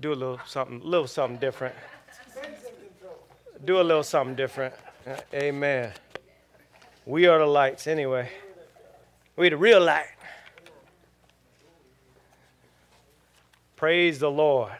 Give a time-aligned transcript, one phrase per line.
[0.00, 1.74] Do a little something, little something different.
[3.64, 4.74] Do a little something different.
[5.06, 5.92] Uh, Amen.
[7.04, 8.30] We are the lights anyway.
[9.36, 10.06] We the real light.
[13.76, 14.72] Praise the Lord.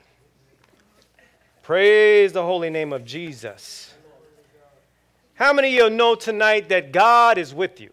[1.62, 3.94] Praise the holy name of Jesus.
[5.34, 7.90] How many of you know tonight that God is with you?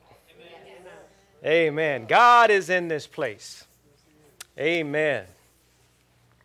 [1.46, 2.06] Amen.
[2.08, 3.66] God is in this place.
[4.60, 5.26] Amen.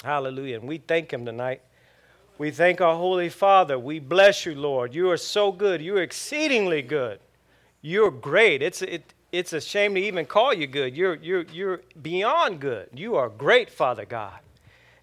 [0.03, 0.58] Hallelujah.
[0.58, 1.62] And we thank Him tonight.
[2.39, 3.78] We thank our Holy Father.
[3.78, 4.95] We bless you, Lord.
[4.95, 5.81] You are so good.
[5.81, 7.20] You are exceedingly good.
[7.83, 8.62] You're great.
[8.62, 10.97] It's, it, it's a shame to even call you good.
[10.97, 12.89] You're, you're, you're beyond good.
[12.95, 14.39] You are great, Father God.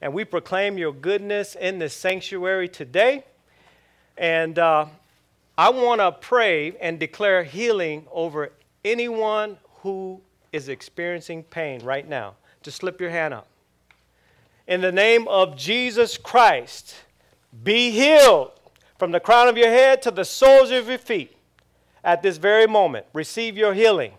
[0.02, 3.24] And we proclaim your goodness in this sanctuary today.
[4.18, 4.88] And uh,
[5.58, 8.52] I want to pray and declare healing over
[8.84, 12.36] anyone who is experiencing pain right now.
[12.64, 13.48] Just slip your hand up.
[14.70, 16.94] In the name of Jesus Christ,
[17.64, 18.52] be healed
[19.00, 21.36] from the crown of your head to the soles of your feet
[22.04, 23.08] at this very moment.
[23.12, 24.12] Receive your healing.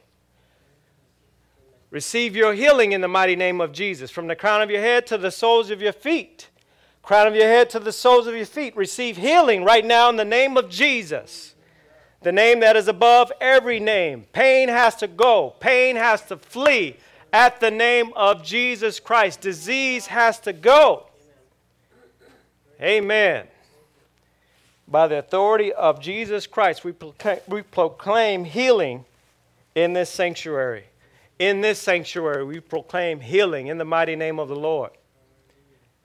[1.93, 4.11] Receive your healing in the mighty name of Jesus.
[4.11, 6.49] From the crown of your head to the soles of your feet.
[7.05, 8.77] Crown of your head to the soles of your feet.
[8.77, 11.55] Receive healing right now in the name of Jesus.
[12.23, 14.27] The name that is above every name.
[14.33, 16.97] Pain has to go, pain has to flee
[17.33, 19.41] at the name of Jesus Christ.
[19.41, 21.07] Disease has to go.
[22.81, 23.47] Amen.
[24.89, 29.05] By the authority of Jesus Christ, we proclaim, we proclaim healing
[29.75, 30.85] in this sanctuary.
[31.39, 34.91] In this sanctuary, we proclaim healing in the mighty name of the Lord.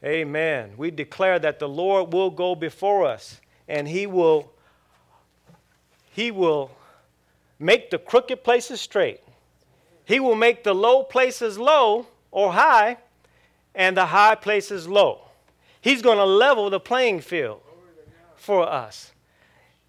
[0.04, 0.74] Amen.
[0.78, 4.52] We declare that the Lord will go before us and he will
[6.12, 6.72] he will
[7.60, 9.20] make the crooked places straight.
[10.06, 12.98] He will make the low places low or high
[13.74, 15.22] and the high places low.
[15.82, 17.62] He's going to level the playing field
[18.36, 19.12] for us.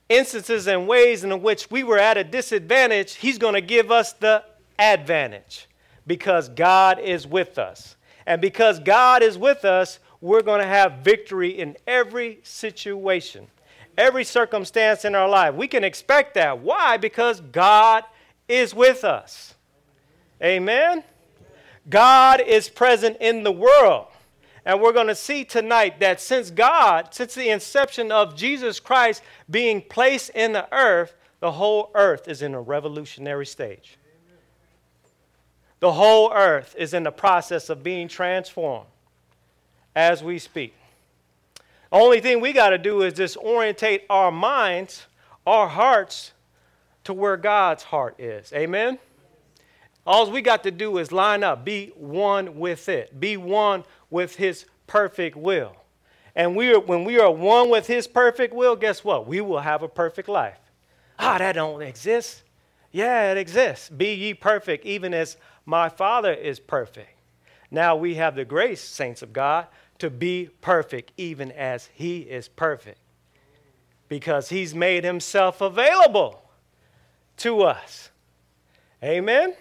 [0.08, 4.12] Instances and ways in which we were at a disadvantage, He's going to give us
[4.12, 4.44] the
[4.78, 5.66] advantage
[6.06, 7.96] because God is with us.
[8.26, 13.48] And because God is with us, we're going to have victory in every situation,
[13.98, 15.54] every circumstance in our life.
[15.54, 16.60] We can expect that.
[16.60, 16.96] Why?
[16.96, 18.04] Because God
[18.48, 19.55] is with us.
[20.42, 21.02] Amen?
[21.88, 24.06] God is present in the world.
[24.64, 29.22] And we're going to see tonight that since God, since the inception of Jesus Christ
[29.48, 33.96] being placed in the earth, the whole earth is in a revolutionary stage.
[35.78, 38.88] The whole earth is in the process of being transformed
[39.94, 40.74] as we speak.
[41.92, 45.06] Only thing we got to do is just orientate our minds,
[45.46, 46.32] our hearts
[47.04, 48.52] to where God's heart is.
[48.52, 48.98] Amen?
[50.06, 54.36] All we got to do is line up, be one with it, be one with
[54.36, 55.74] His perfect will.
[56.36, 59.26] And we are, when we are one with His perfect will, guess what?
[59.26, 60.58] We will have a perfect life.
[61.18, 62.44] Ah, that don't exist.
[62.92, 63.88] Yeah, it exists.
[63.88, 67.10] Be ye perfect, even as my Father is perfect.
[67.70, 69.66] Now we have the grace, saints of God,
[69.98, 72.98] to be perfect, even as He is perfect.
[74.08, 76.42] Because He's made Himself available
[77.38, 78.10] to us.
[79.02, 79.54] Amen?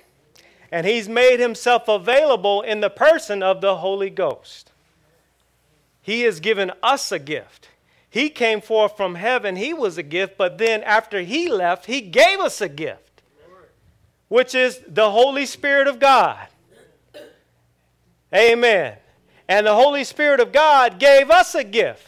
[0.72, 4.72] And He's made Himself available in the person of the Holy Ghost.
[6.02, 7.70] He has given us a gift.
[8.10, 12.02] He came forth from heaven, He was a gift, but then after He left, He
[12.02, 13.22] gave us a gift,
[14.28, 16.48] which is the Holy Spirit of God.
[18.34, 18.98] Amen.
[19.48, 22.06] And the Holy Spirit of God gave us a gift,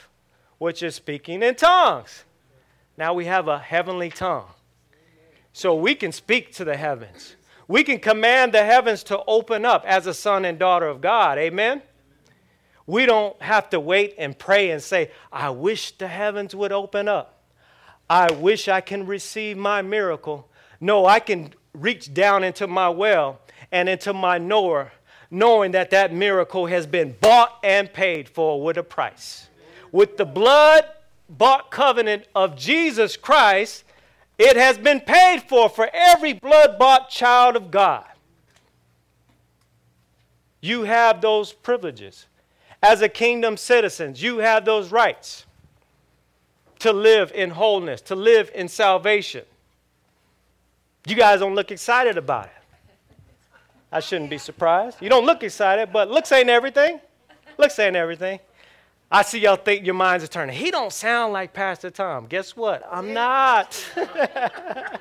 [0.58, 2.24] which is speaking in tongues.
[2.98, 4.50] Now we have a heavenly tongue.
[5.54, 7.36] So we can speak to the heavens.
[7.68, 11.38] We can command the heavens to open up as a son and daughter of God.
[11.38, 11.82] Amen.
[12.86, 17.10] We don't have to wait and pray and say, I wish the heavens would open
[17.10, 17.42] up.
[18.10, 20.50] I wish I can receive my miracle.
[20.80, 23.42] No, I can reach down into my well
[23.72, 24.94] and into my knower,
[25.30, 29.50] knowing that that miracle has been bought and paid for with a price.
[29.92, 30.86] With the blood
[31.30, 33.84] bought covenant of Jesus Christ,
[34.38, 38.06] it has been paid for for every blood bought child of God.
[40.62, 42.26] You have those privileges.
[42.82, 45.46] As a kingdom citizen, you have those rights
[46.80, 49.44] to live in wholeness, to live in salvation.
[51.08, 52.52] You guys don't look excited about it.
[53.92, 54.98] I shouldn't be surprised.
[55.02, 57.00] You don't look excited, but looks ain't everything.
[57.58, 58.40] Looks ain't everything.
[59.10, 60.56] I see y'all think your minds are turning.
[60.56, 62.28] He don't sound like Pastor Tom.
[62.28, 62.86] Guess what?
[62.92, 63.82] I'm not.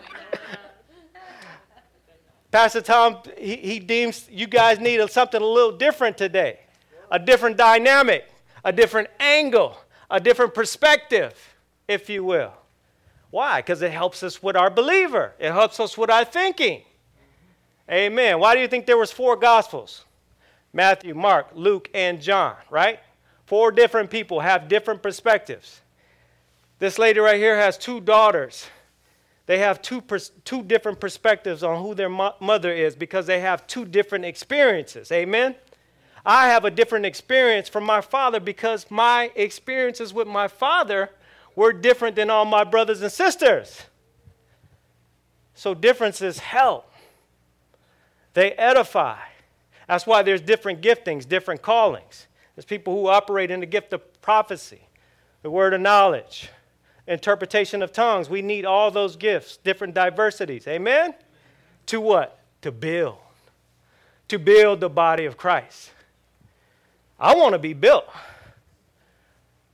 [2.52, 6.60] Pastor Tom, he, he deems you guys need something a little different today,
[7.10, 8.24] a different dynamic,
[8.64, 9.76] a different angle,
[10.08, 11.34] a different perspective,
[11.88, 12.52] if you will.
[13.30, 13.60] Why?
[13.60, 15.34] Because it helps us with our believer.
[15.40, 16.82] It helps us with our thinking.
[17.90, 18.38] Amen.
[18.38, 20.04] Why do you think there was four gospels?
[20.72, 23.00] Matthew, Mark, Luke, and John, right?
[23.46, 25.80] Four different people have different perspectives.
[26.78, 28.66] This lady right here has two daughters.
[29.46, 33.40] They have two, pers- two different perspectives on who their mo- mother is because they
[33.40, 35.12] have two different experiences.
[35.12, 35.54] Amen?
[36.24, 41.10] I have a different experience from my father because my experiences with my father
[41.54, 43.82] were different than all my brothers and sisters.
[45.54, 46.92] So differences help,
[48.34, 49.20] they edify.
[49.86, 52.26] That's why there's different giftings, different callings.
[52.56, 54.80] There's people who operate in the gift of prophecy,
[55.42, 56.48] the word of knowledge,
[57.06, 58.30] interpretation of tongues.
[58.30, 60.66] We need all those gifts, different diversities.
[60.66, 61.14] Amen?
[61.86, 62.40] To what?
[62.62, 63.18] To build.
[64.28, 65.90] To build the body of Christ.
[67.20, 68.08] I want to be built.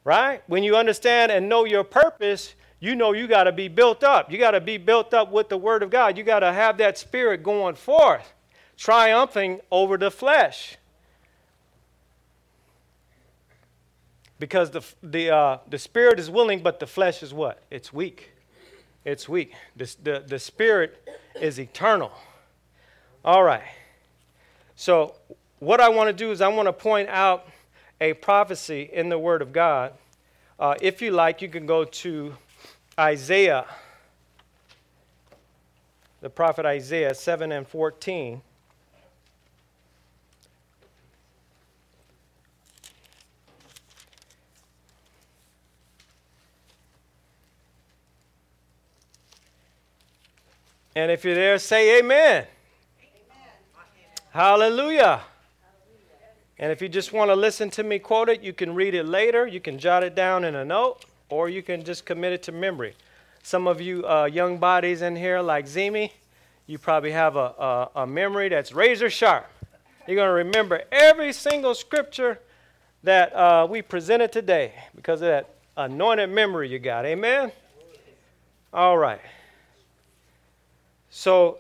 [0.05, 0.43] Right?
[0.49, 4.32] When you understand and know your purpose, you know you got to be built up.
[4.32, 6.19] You got to be built up with the Word of God.
[6.19, 8.32] You got to have that spirit going forth,
[8.76, 10.76] triumphing over the flesh.
[14.43, 17.62] Because the, the, uh, the spirit is willing, but the flesh is what?
[17.71, 18.33] It's weak.
[19.05, 19.55] It's weak.
[19.77, 21.09] The, the, the spirit
[21.41, 22.11] is eternal.
[23.25, 23.62] All right.
[24.75, 25.15] So,
[25.61, 27.47] what I want to do is I want to point out
[28.00, 29.93] a prophecy in the Word of God.
[30.59, 32.35] Uh, if you like, you can go to
[32.99, 33.65] Isaiah,
[36.21, 38.43] the prophet Isaiah 7 and 14.
[50.94, 52.44] And if you're there, say amen.
[52.44, 52.47] amen.
[54.31, 55.23] Hallelujah.
[56.59, 59.05] And if you just want to listen to me quote it, you can read it
[59.05, 59.47] later.
[59.47, 62.53] You can jot it down in a note, or you can just commit it to
[62.53, 62.94] memory.
[63.43, 66.12] Some of you uh, young bodies in here, like Zimi,
[66.67, 69.47] you probably have a, a, a memory that's razor sharp.
[70.06, 72.39] You're going to remember every single scripture
[73.03, 77.05] that uh, we presented today because of that anointed memory you got.
[77.06, 77.50] Amen?
[78.73, 79.21] All right.
[81.14, 81.59] So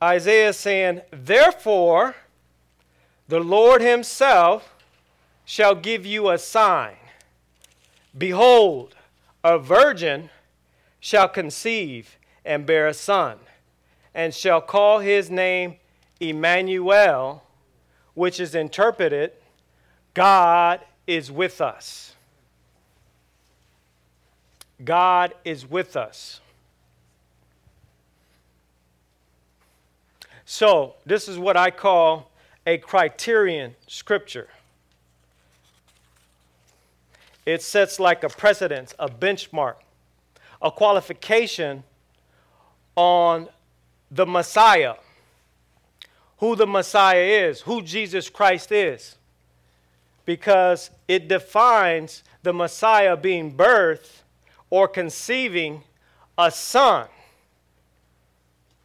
[0.00, 2.14] Isaiah is saying, Therefore,
[3.26, 4.76] the Lord Himself
[5.44, 6.94] shall give you a sign.
[8.16, 8.94] Behold,
[9.42, 10.30] a virgin
[11.00, 13.38] shall conceive and bear a son,
[14.14, 15.74] and shall call his name
[16.20, 17.42] Emmanuel,
[18.14, 19.32] which is interpreted,
[20.14, 22.14] God is with us.
[24.84, 26.40] God is with us.
[30.56, 32.30] So, this is what I call
[32.64, 34.46] a criterion scripture.
[37.44, 39.74] It sets like a precedence, a benchmark,
[40.62, 41.82] a qualification
[42.94, 43.48] on
[44.12, 44.94] the Messiah,
[46.38, 49.16] who the Messiah is, who Jesus Christ is,
[50.24, 54.22] because it defines the Messiah being birthed
[54.70, 55.82] or conceiving
[56.38, 57.08] a son,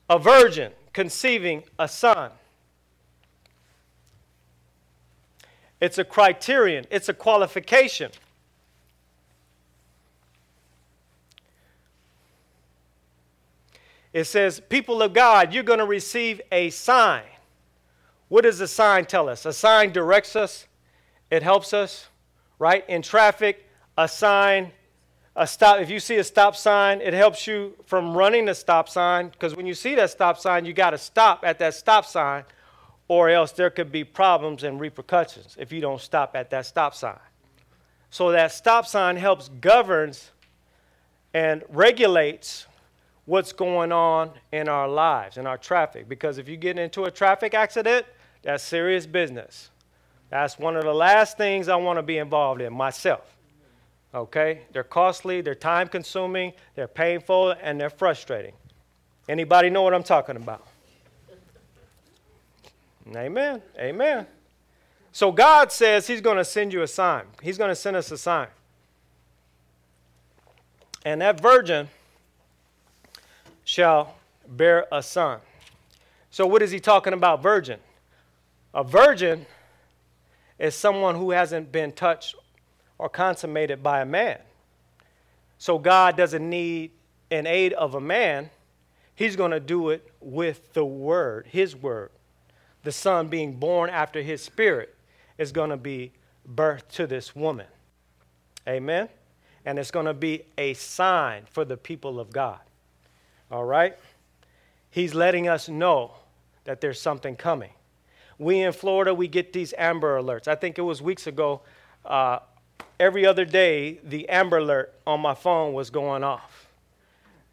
[0.09, 2.31] a virgin conceiving a son.
[5.81, 8.11] It's a criterion, it's a qualification.
[14.11, 17.23] It says, People of God, you're going to receive a sign.
[18.27, 19.45] What does a sign tell us?
[19.45, 20.67] A sign directs us,
[21.31, 22.07] it helps us,
[22.57, 22.87] right?
[22.89, 23.65] In traffic,
[23.97, 24.71] a sign,
[25.39, 25.79] a stop.
[25.79, 29.55] If you see a stop sign, it helps you from running the stop sign because
[29.55, 32.43] when you see that stop sign, you got to stop at that stop sign
[33.07, 36.93] or else there could be problems and repercussions if you don't stop at that stop
[36.93, 37.17] sign.
[38.09, 40.31] So that stop sign helps governs
[41.33, 42.67] and regulates
[43.23, 46.09] what's going on in our lives, in our traffic.
[46.09, 48.05] Because if you get into a traffic accident,
[48.43, 49.69] that's serious business.
[50.29, 53.38] That's one of the last things I want to be involved in myself.
[54.13, 54.61] Okay?
[54.73, 58.53] They're costly, they're time consuming, they're painful, and they're frustrating.
[59.27, 60.65] Anybody know what I'm talking about?
[63.15, 63.61] Amen.
[63.77, 64.27] Amen.
[65.11, 67.23] So God says He's going to send you a sign.
[67.41, 68.47] He's going to send us a sign.
[71.05, 71.87] And that virgin
[73.63, 74.15] shall
[74.47, 75.39] bear a son.
[76.31, 77.79] So, what is He talking about, virgin?
[78.73, 79.45] A virgin
[80.59, 82.35] is someone who hasn't been touched
[82.99, 84.37] or consummated by a man.
[85.57, 86.91] So, God doesn't need
[87.31, 88.51] an aid of a man.
[89.15, 92.11] He's going to do it with the word, His word.
[92.83, 94.95] The son being born after His spirit
[95.37, 96.11] is going to be
[96.45, 97.65] birth to this woman.
[98.67, 99.09] Amen?
[99.65, 102.59] And it's going to be a sign for the people of God.
[103.51, 103.97] All right?
[104.89, 106.11] He's letting us know
[106.63, 107.71] that there's something coming.
[108.37, 110.47] We in Florida, we get these Amber Alerts.
[110.47, 111.61] I think it was weeks ago.
[112.05, 112.39] Uh,
[112.99, 116.67] every other day, the Amber Alert on my phone was going off.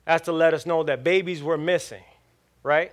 [0.04, 2.04] That's to let us know that babies were missing,
[2.62, 2.92] right?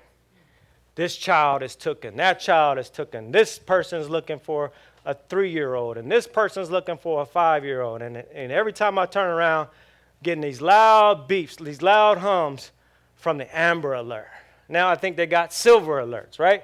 [0.95, 2.17] This child is taken.
[2.17, 3.31] That child is taken.
[3.31, 4.71] This person's looking for
[5.05, 8.01] a three year old, and this person's looking for a five year old.
[8.01, 9.69] And, and every time I turn around,
[10.21, 12.71] getting these loud beeps, these loud hums
[13.15, 14.29] from the Amber Alert.
[14.69, 16.63] Now I think they got silver alerts, right?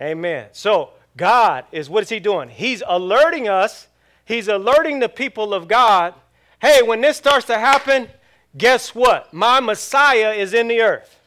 [0.00, 0.48] Amen.
[0.52, 2.48] So God is, what is He doing?
[2.48, 3.87] He's alerting us,
[4.28, 6.14] He's alerting the people of God
[6.60, 8.08] hey, when this starts to happen,
[8.56, 9.32] guess what?
[9.32, 11.18] My Messiah is in the earth.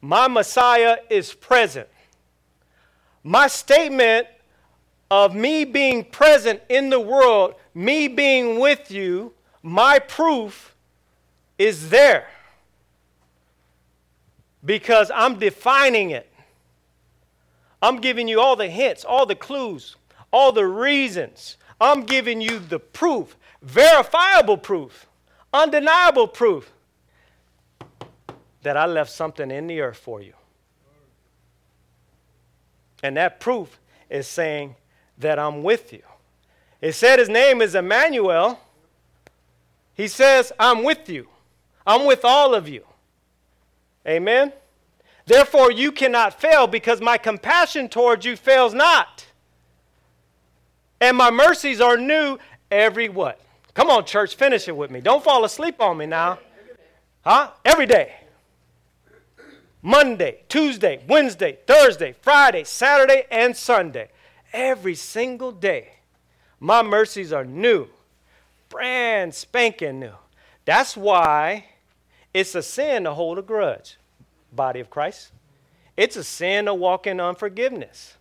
[0.00, 1.88] My Messiah is present.
[3.22, 4.26] My statement
[5.10, 10.74] of me being present in the world, me being with you, my proof
[11.58, 12.26] is there.
[14.64, 16.31] Because I'm defining it.
[17.82, 19.96] I'm giving you all the hints, all the clues,
[20.32, 21.56] all the reasons.
[21.80, 25.08] I'm giving you the proof, verifiable proof,
[25.52, 26.72] undeniable proof
[28.62, 30.34] that I left something in the earth for you.
[33.02, 34.76] And that proof is saying
[35.18, 36.02] that I'm with you.
[36.80, 38.60] It said his name is Emmanuel.
[39.94, 41.28] He says, I'm with you.
[41.84, 42.84] I'm with all of you.
[44.06, 44.52] Amen.
[45.26, 49.26] Therefore, you cannot fail because my compassion towards you fails not.
[51.00, 52.38] And my mercies are new
[52.70, 53.40] every what?
[53.74, 55.00] Come on, church, finish it with me.
[55.00, 56.38] Don't fall asleep on me now.
[57.24, 57.50] Huh?
[57.64, 58.14] Every day.
[59.80, 64.10] Monday, Tuesday, Wednesday, Thursday, Friday, Saturday, and Sunday.
[64.52, 65.94] Every single day.
[66.60, 67.88] My mercies are new,
[68.68, 70.12] brand spanking new.
[70.64, 71.66] That's why
[72.32, 73.96] it's a sin to hold a grudge,
[74.52, 75.32] body of Christ.
[75.96, 78.16] It's a sin to walk in unforgiveness.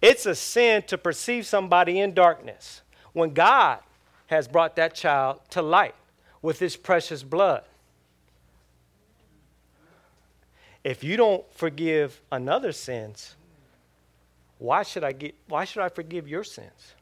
[0.00, 3.80] It's a sin to perceive somebody in darkness when God
[4.26, 5.94] has brought that child to light
[6.40, 7.64] with his precious blood.
[10.84, 13.34] If you don't forgive another's sins,
[14.58, 16.94] why should I get why should I forgive your sins?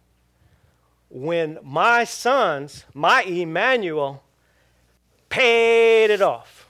[1.09, 4.23] When my sons, my Emmanuel,
[5.29, 6.66] paid it off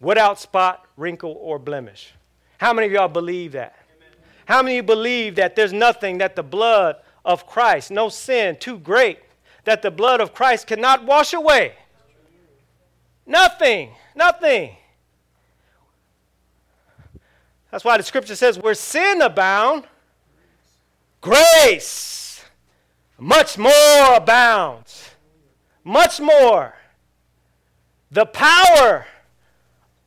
[0.00, 2.12] without spot, wrinkle, or blemish.
[2.58, 3.76] How many of y'all believe that?
[3.96, 4.18] Amen.
[4.46, 9.18] How many believe that there's nothing that the blood of Christ, no sin too great,
[9.64, 11.74] that the blood of Christ cannot wash away?
[13.26, 13.90] Nothing.
[14.14, 14.76] Nothing.
[17.70, 19.84] That's why the scripture says, where sin abound,
[21.20, 22.44] grace
[23.20, 25.10] much more abounds.
[25.84, 26.74] Much more.
[28.10, 29.06] The power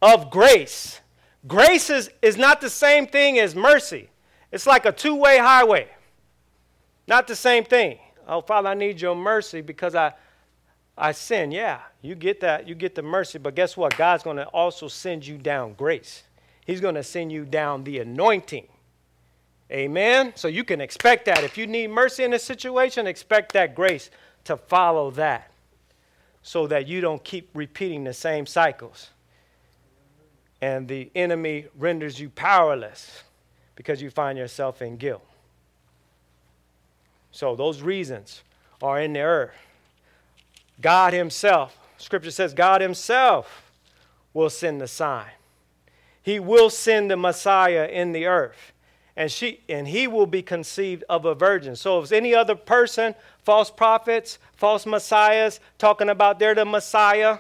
[0.04, 1.00] of grace.
[1.48, 4.10] Grace is, is not the same thing as mercy.
[4.52, 5.88] It's like a two way highway.
[7.08, 8.00] Not the same thing.
[8.28, 10.14] Oh, Father, I need your mercy because I,
[10.98, 11.52] I sin.
[11.52, 12.68] Yeah, you get that.
[12.68, 13.40] You get the mercy.
[13.40, 13.96] But guess what?
[13.98, 16.24] God's going to also send you down grace.
[16.66, 18.68] He's going to send you down the anointing.
[19.72, 20.34] Amen?
[20.36, 21.44] So you can expect that.
[21.44, 24.10] If you need mercy in a situation, expect that grace
[24.44, 25.52] to follow that
[26.42, 29.10] so that you don't keep repeating the same cycles.
[30.64, 33.24] And the enemy renders you powerless
[33.76, 35.26] because you find yourself in guilt.
[37.34, 38.44] So those reasons
[38.82, 39.58] are in the earth.
[40.80, 43.70] God Himself, Scripture says, God Himself
[44.34, 45.32] will send the sign.
[46.22, 48.72] He will send the Messiah in the earth.
[49.18, 51.76] And, she, and he will be conceived of a virgin.
[51.76, 57.40] So, if any other person, false prophets, false messiahs, talking about they're the Messiah,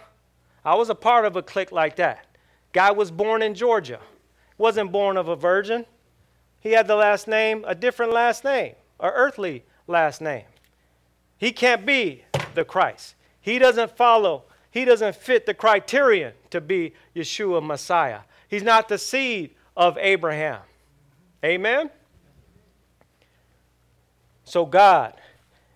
[0.65, 2.27] I was a part of a clique like that.
[2.73, 3.99] Guy was born in Georgia,
[4.57, 5.85] wasn't born of a virgin.
[6.59, 10.45] He had the last name, a different last name, a earthly last name.
[11.37, 12.23] He can't be
[12.55, 13.15] the Christ.
[13.39, 18.21] He doesn't follow, he doesn't fit the criterion to be Yeshua Messiah.
[18.47, 20.61] He's not the seed of Abraham.
[21.43, 21.91] Amen?
[24.45, 25.13] So God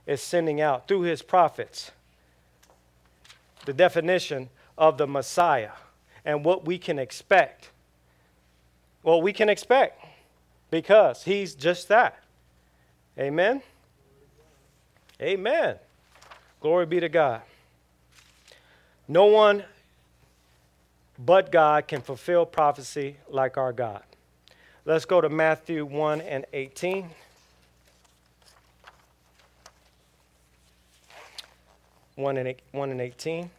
[0.08, 1.92] is sending out through his prophets
[3.66, 5.72] the definition of the Messiah
[6.28, 7.70] and what we can expect.
[9.02, 10.06] Well, we can expect
[10.70, 12.22] because he's just that.
[13.18, 13.62] Amen?
[15.22, 15.78] Amen.
[16.60, 17.42] Glory be to God.
[19.08, 19.64] No one
[21.18, 24.04] but God can fulfill prophecy like our God.
[24.84, 27.10] Let's go to Matthew 1 and 18.
[32.16, 33.50] One and, eight, 1 and 18.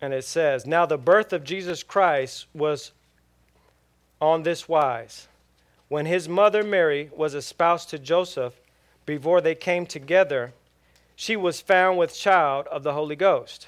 [0.00, 2.92] And it says, Now the birth of Jesus Christ was
[4.20, 5.28] on this wise.
[5.88, 8.60] When his mother Mary was espoused to Joseph,
[9.06, 10.52] before they came together,
[11.16, 13.66] she was found with child of the Holy Ghost.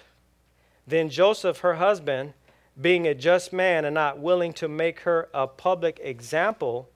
[0.87, 2.35] Then Joseph, her husband,
[2.81, 6.89] being a just man and not willing to make her a public example,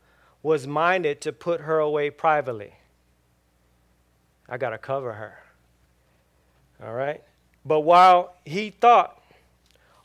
[0.42, 2.74] was minded to put her away privately.
[4.48, 5.38] I got to cover her.
[6.82, 7.22] All right?
[7.64, 9.20] But while he thought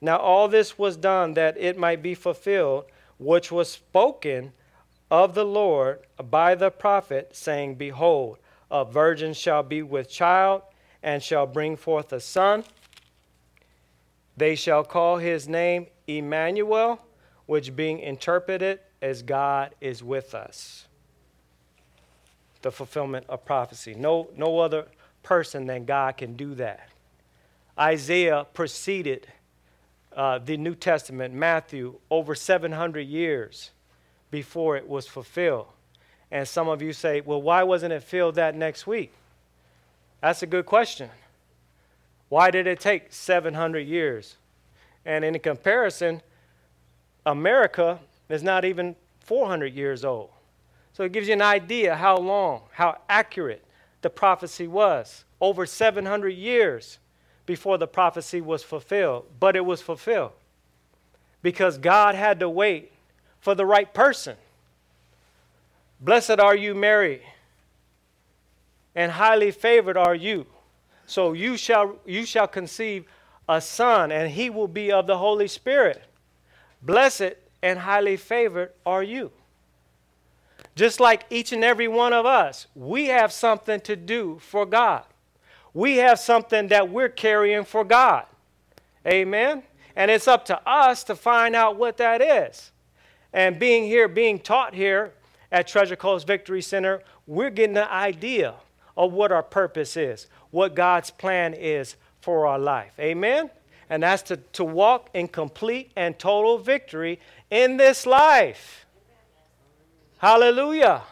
[0.00, 2.84] Now all this was done that it might be fulfilled,
[3.18, 4.52] which was spoken
[5.10, 6.00] of the Lord
[6.30, 8.38] by the prophet, saying, Behold,
[8.70, 10.62] a virgin shall be with child,
[11.02, 12.64] and shall bring forth a son.
[14.36, 17.00] They shall call his name Emmanuel,
[17.46, 20.86] which being interpreted as God is with us.
[22.62, 23.94] The fulfillment of prophecy.
[23.94, 24.86] No, no other
[25.22, 26.88] person than God can do that.
[27.78, 29.28] Isaiah preceded
[30.16, 33.70] uh, the New Testament, Matthew, over 700 years
[34.30, 35.66] before it was fulfilled.
[36.30, 39.12] And some of you say, well, why wasn't it filled that next week?
[40.20, 41.10] That's a good question.
[42.28, 44.36] Why did it take 700 years?
[45.04, 46.20] And in comparison,
[47.24, 50.30] America is not even 400 years old.
[50.92, 53.64] So it gives you an idea how long, how accurate
[54.02, 55.24] the prophecy was.
[55.40, 56.98] Over 700 years
[57.48, 60.32] before the prophecy was fulfilled, but it was fulfilled
[61.40, 62.92] because God had to wait
[63.40, 64.36] for the right person.
[65.98, 67.22] Blessed are you, Mary,
[68.94, 70.44] and highly favored are you.
[71.06, 73.06] So you shall, you shall conceive
[73.48, 76.02] a son, and he will be of the Holy Spirit.
[76.82, 77.32] Blessed
[77.62, 79.32] and highly favored are you.
[80.76, 85.04] Just like each and every one of us, we have something to do for God
[85.78, 88.26] we have something that we're carrying for God.
[89.06, 89.62] Amen?
[89.94, 92.72] And it's up to us to find out what that is.
[93.32, 95.12] And being here, being taught here
[95.52, 98.54] at Treasure Coast Victory Center, we're getting an idea
[98.96, 102.90] of what our purpose is, what God's plan is for our life.
[102.98, 103.48] Amen?
[103.88, 107.20] And that's to, to walk in complete and total victory
[107.52, 108.84] in this life.
[110.18, 111.02] Hallelujah.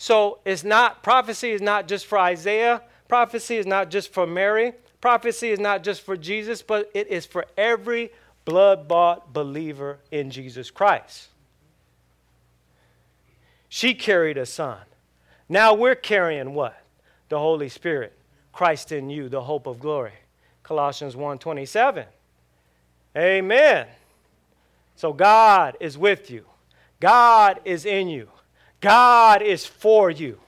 [0.00, 4.72] So it's not, prophecy is not just for Isaiah, prophecy is not just for Mary,
[5.02, 8.10] prophecy is not just for Jesus, but it is for every
[8.46, 11.28] blood bought believer in Jesus Christ.
[13.68, 14.78] She carried a son.
[15.50, 16.82] Now we're carrying what?
[17.28, 18.16] The Holy Spirit.
[18.54, 20.14] Christ in you, the hope of glory.
[20.62, 22.06] Colossians 1:27.
[23.14, 23.86] Amen.
[24.96, 26.46] So God is with you.
[27.00, 28.30] God is in you.
[28.80, 30.40] God is for you.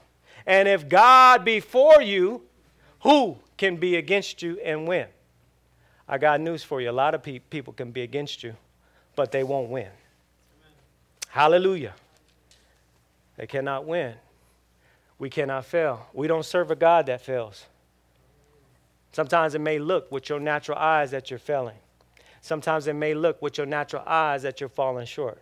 [0.45, 2.41] And if God be for you,
[3.01, 5.07] who can be against you and win?
[6.07, 6.89] I got news for you.
[6.89, 8.55] A lot of pe- people can be against you,
[9.15, 9.83] but they won't win.
[9.83, 9.93] Amen.
[11.29, 11.93] Hallelujah.
[13.37, 14.15] They cannot win.
[15.17, 16.07] We cannot fail.
[16.13, 17.65] We don't serve a God that fails.
[19.11, 21.77] Sometimes it may look with your natural eyes that you're failing.
[22.41, 25.41] Sometimes it may look with your natural eyes that you're falling short.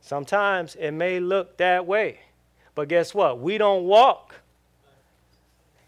[0.00, 2.20] Sometimes it may look that way.
[2.74, 3.40] But guess what?
[3.40, 4.34] We don't walk.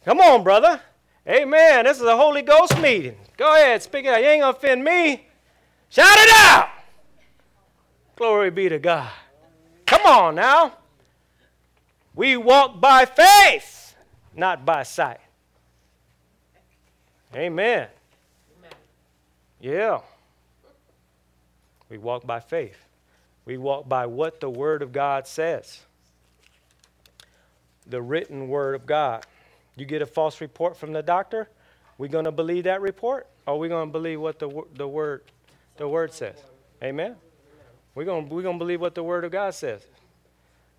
[0.04, 0.80] Come on, brother.
[1.28, 1.84] Amen.
[1.84, 3.16] This is a Holy Ghost meeting.
[3.36, 4.20] Go ahead, speak it out.
[4.20, 5.26] You ain't going to offend me.
[5.88, 6.68] Shout it out.
[8.16, 9.10] Glory be to God.
[9.86, 10.74] Come on now.
[12.14, 13.82] We walk by faith
[14.34, 15.20] not by sight.
[17.34, 17.88] Amen.
[18.58, 18.72] Amen.
[19.60, 20.00] Yeah.
[21.88, 22.76] We walk by faith.
[23.44, 25.80] We walk by what the Word of God says.
[27.86, 29.26] The written Word of God.
[29.76, 31.48] You get a false report from the doctor,
[31.98, 33.26] we going to believe that report?
[33.46, 35.22] Or we going to believe what the, the, word,
[35.76, 36.36] the Word says?
[36.82, 37.16] Amen?
[37.94, 39.86] We're going we're gonna believe what the Word of God says.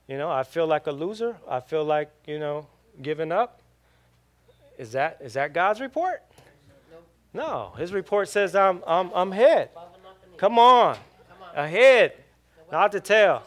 [0.08, 1.38] You know, I feel like a loser.
[1.47, 2.67] I feel like, you know,
[3.02, 3.62] giving up.
[4.78, 6.23] Is that, is that God's report?
[7.34, 7.73] No.
[7.78, 9.69] His report says I'm, I'm, I'm head.
[10.38, 10.97] Come on.
[11.56, 12.13] Ahead.
[12.73, 13.43] Not to tell.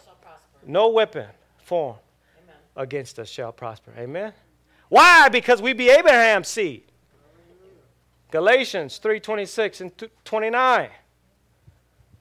[0.65, 1.27] No weapon
[1.59, 1.99] formed
[2.77, 3.93] against us shall prosper.
[3.99, 4.33] Amen.
[4.89, 5.29] Why?
[5.31, 6.85] Because we be Abraham's seed.
[8.31, 10.91] Galatians 3:26 and 29.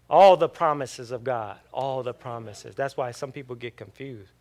[0.10, 2.74] All the promises of God, all the promises.
[2.74, 4.32] That's why some people get confused.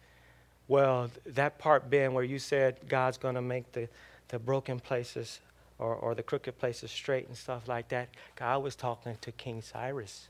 [0.66, 3.90] Well, that part being where you said God's going to make the,
[4.28, 5.40] the broken places
[5.78, 8.08] or, or the crooked places straight and stuff like that.
[8.36, 10.28] God was talking to King Cyrus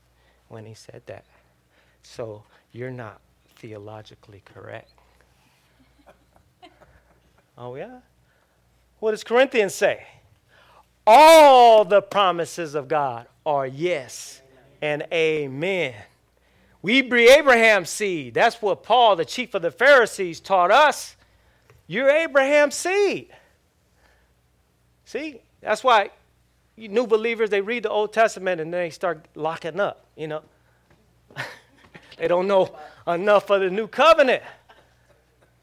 [0.49, 1.23] when he said that.
[2.05, 3.19] So you're not
[3.55, 4.91] theologically correct.
[7.57, 7.99] oh, yeah?
[8.99, 10.05] What does Corinthians say?
[11.05, 14.41] All the promises of God are yes
[14.81, 15.93] and amen.
[16.81, 18.33] We be Abraham's seed.
[18.33, 21.15] That's what Paul, the chief of the Pharisees, taught us.
[21.87, 23.29] You're Abraham's seed.
[25.05, 26.11] See, that's why
[26.77, 30.05] new believers they read the Old Testament and they start locking up.
[30.15, 30.41] You know,
[32.17, 32.75] they don't know
[33.07, 34.43] enough of the new covenant.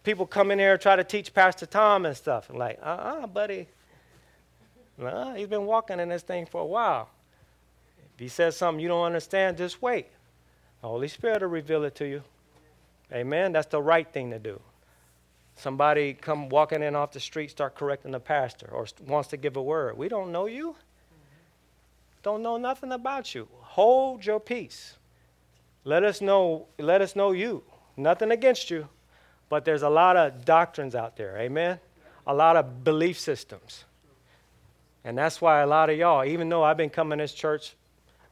[0.05, 3.27] People come in here and try to teach Pastor Tom and stuff, and like, uh-uh,
[3.29, 3.69] buddy.
[4.99, 7.09] Nah, he's been walking in this thing for a while.
[8.15, 10.07] If he says something you don't understand, just wait.
[10.81, 12.23] The Holy Spirit will reveal it to you.
[13.13, 13.53] Amen.
[13.53, 14.61] That's the right thing to do.
[15.57, 19.57] Somebody come walking in off the street, start correcting the pastor, or wants to give
[19.57, 19.97] a word.
[19.97, 20.77] We don't know you.
[22.23, 23.49] Don't know nothing about you.
[23.61, 24.95] Hold your peace.
[25.85, 26.67] Let us know.
[26.79, 27.63] Let us know you.
[27.97, 28.89] Nothing against you,
[29.49, 31.37] but there's a lot of doctrines out there.
[31.39, 31.79] Amen.
[32.27, 33.85] A lot of belief systems.
[35.05, 37.75] And that's why a lot of y'all, even though I've been coming to this church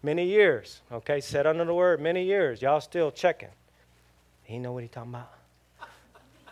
[0.03, 3.49] many years, okay, set under the word many years, y'all still checking.
[4.45, 5.31] He know what he talking about.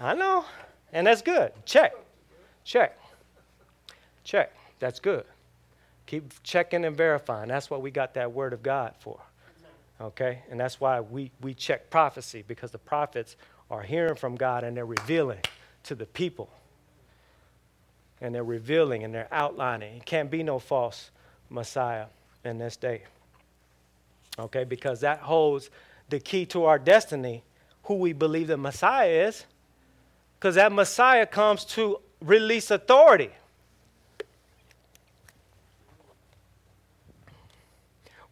[0.00, 0.44] I know.
[0.92, 1.52] And that's good.
[1.64, 1.94] Check.
[2.64, 2.98] Check.
[4.24, 4.52] Check.
[4.78, 5.24] That's good.
[6.06, 7.48] Keep checking and verifying.
[7.48, 9.20] That's what we got that word of God for.
[10.00, 10.42] Okay?
[10.50, 13.36] And that's why we, we check prophecy because the prophets
[13.70, 15.40] are hearing from God and they're revealing
[15.84, 16.50] to the people.
[18.20, 19.96] And they're revealing and they're outlining.
[19.96, 21.10] It can't be no false
[21.50, 22.06] Messiah
[22.44, 23.02] in this day.
[24.38, 24.64] Okay?
[24.64, 25.70] Because that holds
[26.08, 27.42] the key to our destiny,
[27.84, 29.44] who we believe the Messiah is.
[30.38, 33.30] Because that Messiah comes to release authority.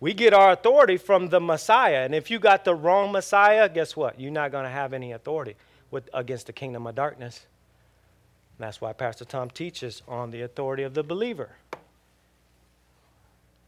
[0.06, 2.04] We get our authority from the Messiah.
[2.04, 4.20] And if you got the wrong Messiah, guess what?
[4.20, 5.56] You're not going to have any authority
[5.90, 7.44] with, against the kingdom of darkness.
[8.56, 11.48] And that's why Pastor Tom teaches on the authority of the believer.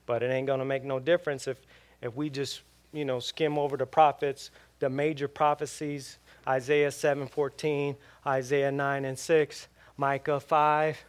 [0.07, 1.59] But it ain't going to make no difference if,
[2.03, 2.61] if we just,
[2.93, 9.67] you know, skim over the prophets, the major prophecies, Isaiah 7:14, Isaiah 9 and 6,
[9.97, 11.05] Micah 5.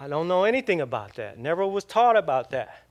[0.00, 1.38] I don't know anything about that.
[1.38, 2.83] Never was taught about that.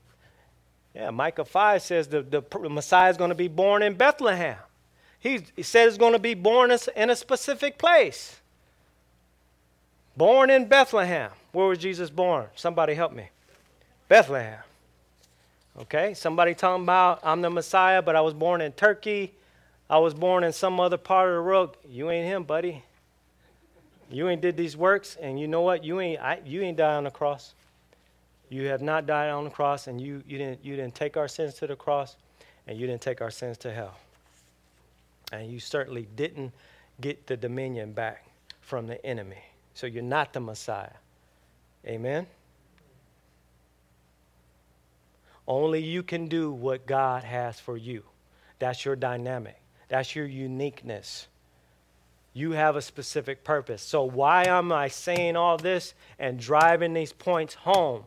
[0.95, 4.57] Yeah, Micah 5 says the, the Messiah is going to be born in Bethlehem.
[5.19, 8.39] He, he said it's going to be born in a specific place.
[10.15, 11.31] Born in Bethlehem.
[11.51, 12.47] Where was Jesus born?
[12.55, 13.29] Somebody help me.
[14.07, 14.59] Bethlehem.
[15.81, 19.33] Okay, somebody talking about I'm the Messiah, but I was born in Turkey.
[19.89, 21.77] I was born in some other part of the world.
[21.89, 22.83] You ain't him, buddy.
[24.11, 25.83] You ain't did these works, and you know what?
[25.83, 27.53] You ain't I, you ain't died on the cross.
[28.53, 31.27] You have not died on the cross, and you, you, didn't, you didn't take our
[31.27, 32.15] sins to the cross,
[32.67, 33.97] and you didn't take our sins to hell.
[35.31, 36.51] And you certainly didn't
[37.01, 38.27] get the dominion back
[38.61, 39.41] from the enemy.
[39.73, 40.93] So you're not the Messiah.
[41.87, 42.27] Amen?
[45.47, 48.03] Only you can do what God has for you.
[48.59, 51.27] That's your dynamic, that's your uniqueness.
[52.35, 53.81] You have a specific purpose.
[53.81, 58.05] So, why am I saying all this and driving these points home?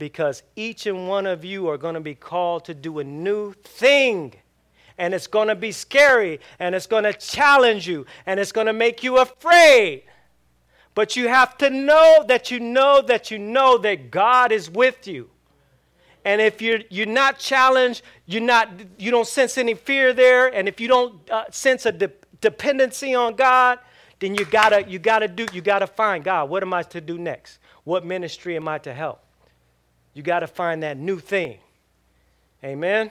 [0.00, 3.52] Because each and one of you are going to be called to do a new
[3.52, 4.34] thing.
[4.98, 8.66] And it's going to be scary and it's going to challenge you and it's going
[8.66, 10.02] to make you afraid.
[10.94, 15.06] But you have to know that you know that you know that God is with
[15.06, 15.30] you.
[16.24, 20.68] And if you're, you're not challenged, you're not, you don't sense any fear there, and
[20.68, 22.10] if you don't uh, sense a de-
[22.42, 23.78] dependency on God,
[24.18, 26.50] then you gotta you gotta do you gotta find God.
[26.50, 27.58] What am I to do next?
[27.84, 29.24] What ministry am I to help?
[30.14, 31.58] You gotta find that new thing.
[32.64, 33.10] Amen.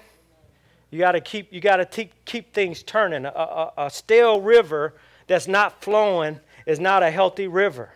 [0.91, 3.25] You gotta keep you gotta te- keep things turning.
[3.25, 4.93] A, a, a stale river
[5.27, 7.91] that's not flowing is not a healthy river.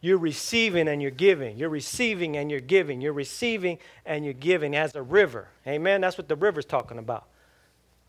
[0.00, 1.56] You're receiving and you're giving.
[1.56, 3.00] You're receiving and you're giving.
[3.00, 5.48] You're receiving and you're giving as a river.
[5.66, 6.02] Amen.
[6.02, 7.24] That's what the river's talking about.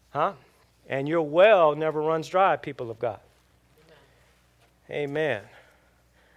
[0.09, 0.33] Huh?
[0.89, 3.19] And your well never runs dry, people of God.
[4.89, 5.41] Amen.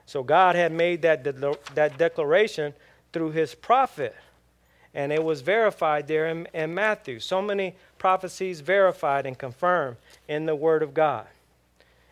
[0.07, 2.73] So God had made that, de- that declaration
[3.13, 4.15] through his prophet.
[4.95, 7.21] And it was verified there in, in Matthew.
[7.21, 9.97] So many prophecies verified and confirmed
[10.29, 11.27] in the Word of God.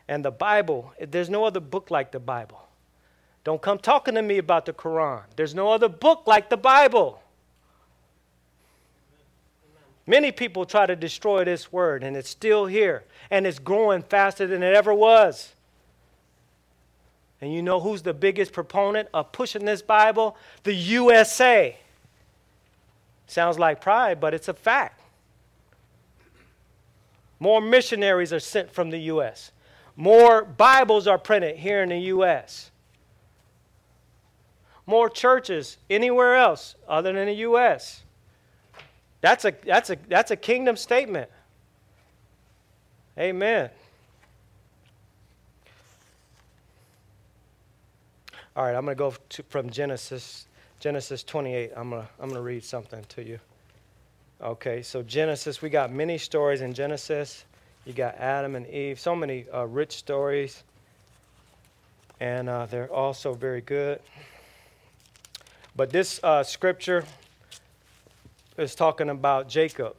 [0.09, 2.63] And the Bible, there's no other book like the Bible.
[3.45, 5.23] Don't come talking to me about the Quran.
[5.37, 7.23] There's no other book like the Bible.
[10.07, 14.47] Many people try to destroy this word, and it's still here, and it's growing faster
[14.47, 15.53] than it ever was.
[17.41, 20.37] And you know who's the biggest proponent of pushing this Bible?
[20.63, 21.77] The USA.
[23.27, 25.01] Sounds like pride, but it's a fact.
[27.39, 29.53] More missionaries are sent from the U.S.,
[29.95, 32.71] more Bibles are printed here in the U.S
[34.87, 38.03] more churches anywhere else other than the U.S.
[39.21, 41.29] That's a, that's a, that's a kingdom statement.
[43.19, 43.71] Amen.
[48.57, 49.15] All right, I'm going to go
[49.51, 50.47] from Genesis,
[50.81, 51.73] Genesis 28.
[51.77, 53.39] I'm going to I'm going to read something to you.
[54.41, 57.45] Okay, so Genesis, we got many stories in Genesis.
[57.85, 60.65] You got Adam and Eve, so many uh, rich stories,
[62.19, 64.01] and uh, they're also very good.
[65.77, 67.05] But this uh, scripture
[68.57, 69.97] is talking about Jacob.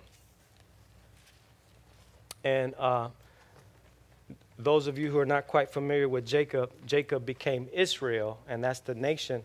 [2.43, 3.09] And uh,
[4.59, 8.79] those of you who are not quite familiar with Jacob, Jacob became Israel, and that's
[8.79, 9.43] the nation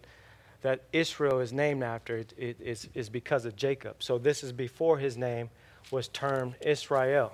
[0.63, 2.19] that Israel is named after.
[2.19, 3.97] It, it, it's, it's because of Jacob.
[4.03, 5.51] So this is before his name
[5.91, 7.33] was termed Israel.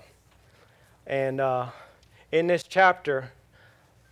[1.07, 1.69] And uh,
[2.33, 3.31] in this chapter,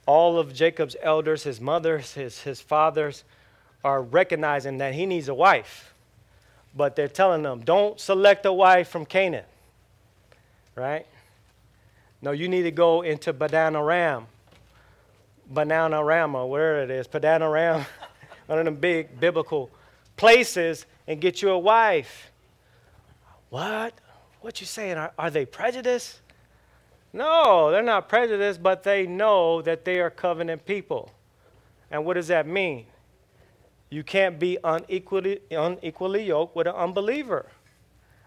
[0.06, 3.24] all of Jacob's elders, his mothers, his, his fathers,
[3.84, 5.94] are recognizing that he needs a wife,
[6.74, 9.44] but they're telling them, don't select a wife from Canaan,
[10.74, 11.06] right?
[12.22, 14.24] No, you need to go into Padanaram,
[15.48, 17.84] Banana Ram, or wherever it is, Padanaram,
[18.46, 19.70] one of them big biblical
[20.16, 22.30] places, and get you a wife.
[23.50, 23.94] What?
[24.40, 24.96] What you saying?
[24.96, 26.20] Are, are they prejudiced?
[27.12, 31.10] No, they're not prejudiced, but they know that they are covenant people.
[31.90, 32.86] And what does that mean?
[33.88, 37.46] You can't be unequally, unequally yoked with an unbeliever.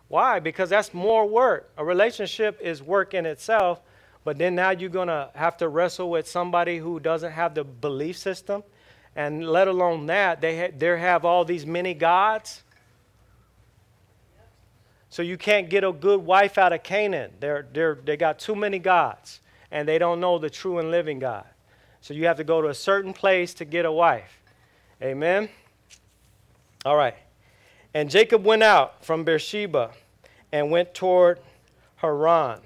[0.10, 0.40] Why?
[0.40, 1.72] Because that's more work.
[1.78, 3.80] A relationship is work in itself,
[4.26, 7.64] but then now you're going to have to wrestle with somebody who doesn't have the
[7.64, 8.64] belief system.
[9.16, 12.64] And let alone that, they, ha- they have all these many gods.
[15.10, 17.32] So you can't get a good wife out of Canaan.
[17.40, 19.42] They're, they're, they got too many gods,
[19.72, 21.46] and they don't know the true and living God.
[22.02, 24.40] So you have to go to a certain place to get a wife.
[25.02, 25.50] Amen?
[26.86, 27.16] All right.
[27.94, 29.92] And Jacob went out from Beersheba
[30.52, 31.40] and went toward
[31.98, 32.62] Haran.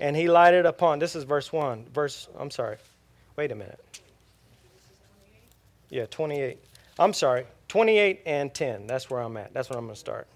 [0.00, 1.86] And he lighted upon, this is verse 1.
[1.94, 2.76] Verse, I'm sorry.
[3.36, 4.00] Wait a minute.
[5.90, 6.58] Yeah, 28.
[6.98, 7.46] I'm sorry.
[7.68, 8.86] 28 and 10.
[8.86, 9.54] That's where I'm at.
[9.54, 10.26] That's where I'm going to start.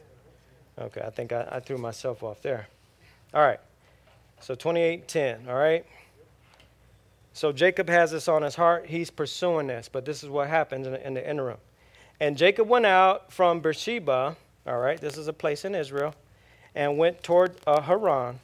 [0.78, 2.68] Okay, I think I, I threw myself off there.
[3.34, 3.60] All right.
[4.40, 5.48] So 28, 10.
[5.48, 5.84] All right.
[7.32, 8.86] So Jacob has this on his heart.
[8.86, 11.58] He's pursuing this, but this is what happens in in the interim.
[12.20, 16.14] And Jacob went out from Beersheba, all right, this is a place in Israel,
[16.74, 18.40] and went toward uh, Haran.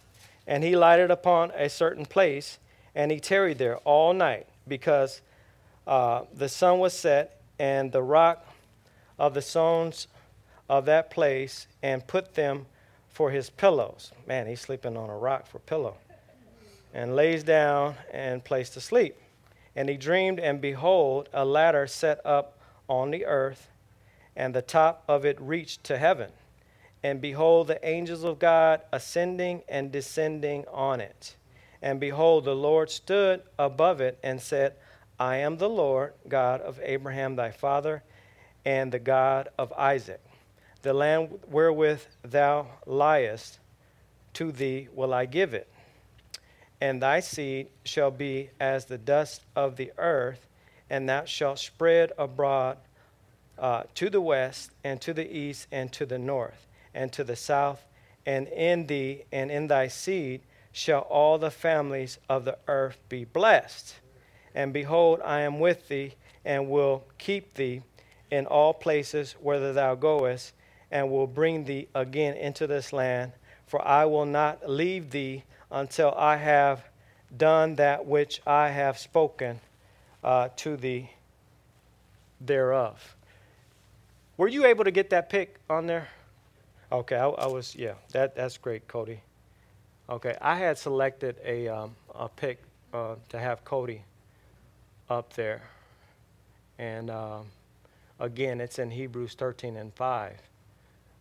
[0.47, 2.59] And he lighted upon a certain place,
[2.95, 5.23] and he tarried there all night, because
[5.87, 8.45] uh, the sun was set, and the rock
[9.19, 10.07] of the stones
[10.69, 12.67] of that place, and put them
[13.09, 14.13] for his pillows.
[14.27, 15.97] Man, he's sleeping on a rock for pillow
[16.95, 19.17] and lays down and placed to sleep.
[19.75, 23.69] And he dreamed, and behold, a ladder set up on the earth,
[24.37, 26.31] and the top of it reached to heaven.
[27.03, 31.37] And behold, the angels of God ascending and descending on it.
[31.81, 34.75] And behold, the Lord stood above it and said,
[35.19, 38.03] I am the Lord, God of Abraham thy father,
[38.65, 40.21] and the God of Isaac.
[40.83, 43.59] The land wherewith thou liest,
[44.35, 45.73] to thee will I give it
[46.83, 50.49] and thy seed shall be as the dust of the earth,
[50.93, 52.77] and thou shalt spread abroad
[53.59, 57.35] uh, to the west, and to the east, and to the north, and to the
[57.35, 57.83] south,
[58.27, 63.25] and in thee and in thy seed shall all the families of the earth be
[63.25, 63.95] blessed.
[64.55, 66.13] And behold, I am with thee,
[66.45, 67.81] and will keep thee
[68.31, 70.53] in all places whither thou goest,
[70.91, 73.33] and will bring thee again into this land.
[73.67, 76.85] For I will not leave thee until I have
[77.35, 79.61] done that which I have spoken
[80.23, 81.07] uh, to the
[82.41, 83.17] thereof.
[84.37, 86.09] Were you able to get that pick on there?
[86.91, 89.21] Okay, I, I was, yeah, that, that's great, Cody.
[90.11, 94.03] Okay, I had selected a, um, a pic uh, to have Cody
[95.09, 95.63] up there.
[96.79, 97.47] And um,
[98.21, 100.37] again, it's in Hebrews 13 and 5.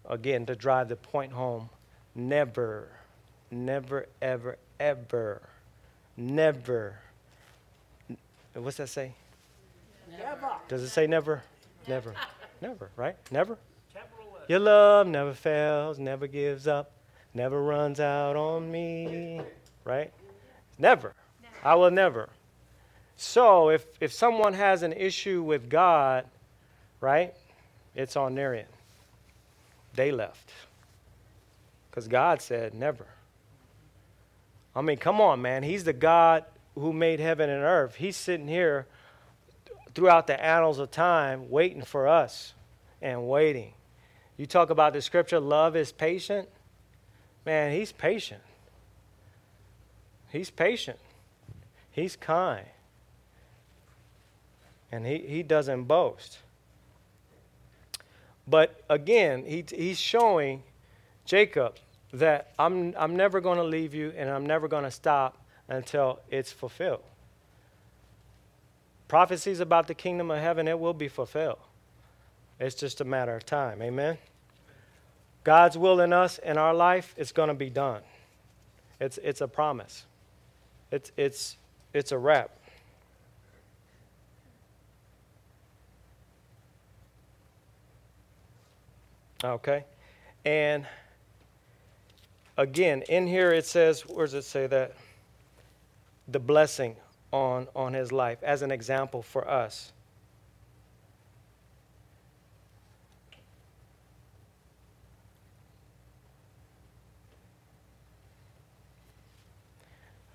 [0.09, 1.69] Again, to drive the point home
[2.15, 2.89] never,
[3.49, 5.41] never, ever, ever,
[6.17, 6.99] never.
[8.53, 9.13] What's that say?
[10.09, 10.51] Never.
[10.67, 11.41] Does it say never?
[11.87, 12.13] Never.
[12.61, 13.15] Never, right?
[13.31, 13.57] Never?
[14.47, 16.91] Your love never fails, never gives up,
[17.33, 19.41] never runs out on me,
[19.85, 20.11] right?
[20.77, 21.13] Never.
[21.63, 22.29] I will never.
[23.15, 26.25] So if, if someone has an issue with God,
[26.99, 27.33] right,
[27.95, 28.67] it's on their end.
[29.93, 30.51] They left.
[31.89, 33.05] Because God said never.
[34.75, 35.63] I mean, come on, man.
[35.63, 37.95] He's the God who made heaven and earth.
[37.95, 38.87] He's sitting here
[39.93, 42.53] throughout the annals of time waiting for us
[43.01, 43.73] and waiting.
[44.37, 46.47] You talk about the scripture, love is patient.
[47.45, 48.41] Man, he's patient.
[50.29, 50.99] He's patient.
[51.91, 52.65] He's kind.
[54.91, 56.39] And he, he doesn't boast.
[58.47, 60.63] But again, he, he's showing
[61.25, 61.77] Jacob
[62.13, 65.37] that I'm, I'm never going to leave you and I'm never going to stop
[65.71, 67.03] until it's fulfilled.
[69.07, 71.59] Prophecies about the kingdom of heaven, it will be fulfilled.
[72.59, 73.81] It's just a matter of time.
[73.81, 74.17] Amen?
[75.43, 78.01] God's will in us, in our life, it's going to be done.
[78.99, 80.05] It's, it's a promise.
[80.91, 81.57] It's, it's,
[81.93, 82.51] it's a wrap.
[89.43, 89.85] Okay?
[90.45, 90.85] And
[92.57, 94.95] again, in here it says, where does it say that?
[96.31, 96.95] The blessing
[97.33, 99.91] on, on his life as an example for us.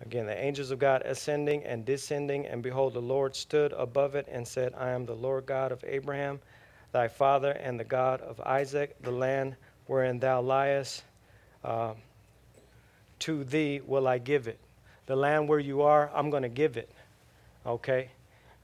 [0.06, 4.28] Again, the angels of God ascending and descending, and behold, the Lord stood above it
[4.30, 6.38] and said, I am the Lord God of Abraham,
[6.92, 9.56] thy father, and the God of Isaac, the land
[9.87, 11.02] wherein thou liest.
[11.64, 11.94] Uh,
[13.18, 14.61] to thee will I give it.
[15.07, 16.90] The land where you are, I'm going to give it.
[17.64, 18.11] Okay?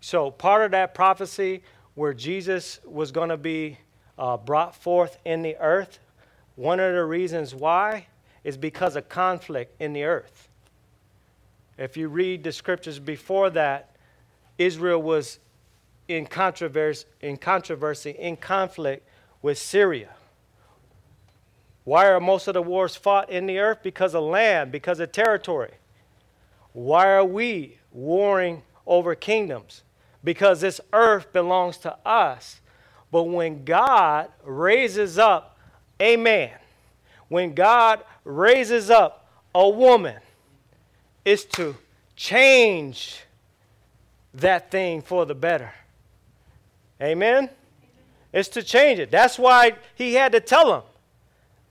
[0.00, 1.62] So, part of that prophecy
[1.94, 3.78] where Jesus was going to be
[4.18, 5.98] uh, brought forth in the earth,
[6.56, 8.06] one of the reasons why
[8.44, 10.48] is because of conflict in the earth.
[11.78, 13.90] If you read the scriptures before that,
[14.58, 15.38] Israel was
[16.08, 19.08] in controversy, in controversy, in conflict
[19.40, 20.10] with Syria.
[21.84, 23.78] Why are most of the wars fought in the earth?
[23.82, 25.72] Because of land, because of territory.
[26.72, 29.82] Why are we warring over kingdoms?
[30.24, 32.60] Because this earth belongs to us.
[33.10, 35.58] But when God raises up
[36.00, 36.52] a man,
[37.28, 40.16] when God raises up a woman,
[41.24, 41.76] it's to
[42.16, 43.20] change
[44.34, 45.72] that thing for the better.
[47.00, 47.50] Amen?
[48.32, 49.10] It's to change it.
[49.10, 50.82] That's why he had to tell them,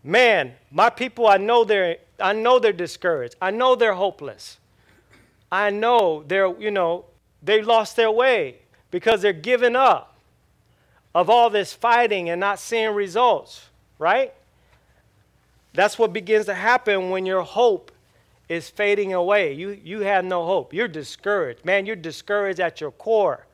[0.03, 3.35] man, my people, I know they're, I know they're discouraged.
[3.41, 4.57] I know they're hopeless.
[5.51, 7.05] I know they're, you know,
[7.43, 8.59] they lost their way
[8.89, 10.15] because they're giving up
[11.13, 14.33] of all this fighting and not seeing results, right?
[15.73, 17.91] That's what begins to happen when your hope
[18.49, 19.53] is fading away.
[19.53, 20.73] You, you have no hope.
[20.73, 21.63] You're discouraged.
[21.63, 23.45] Man, you're discouraged at your core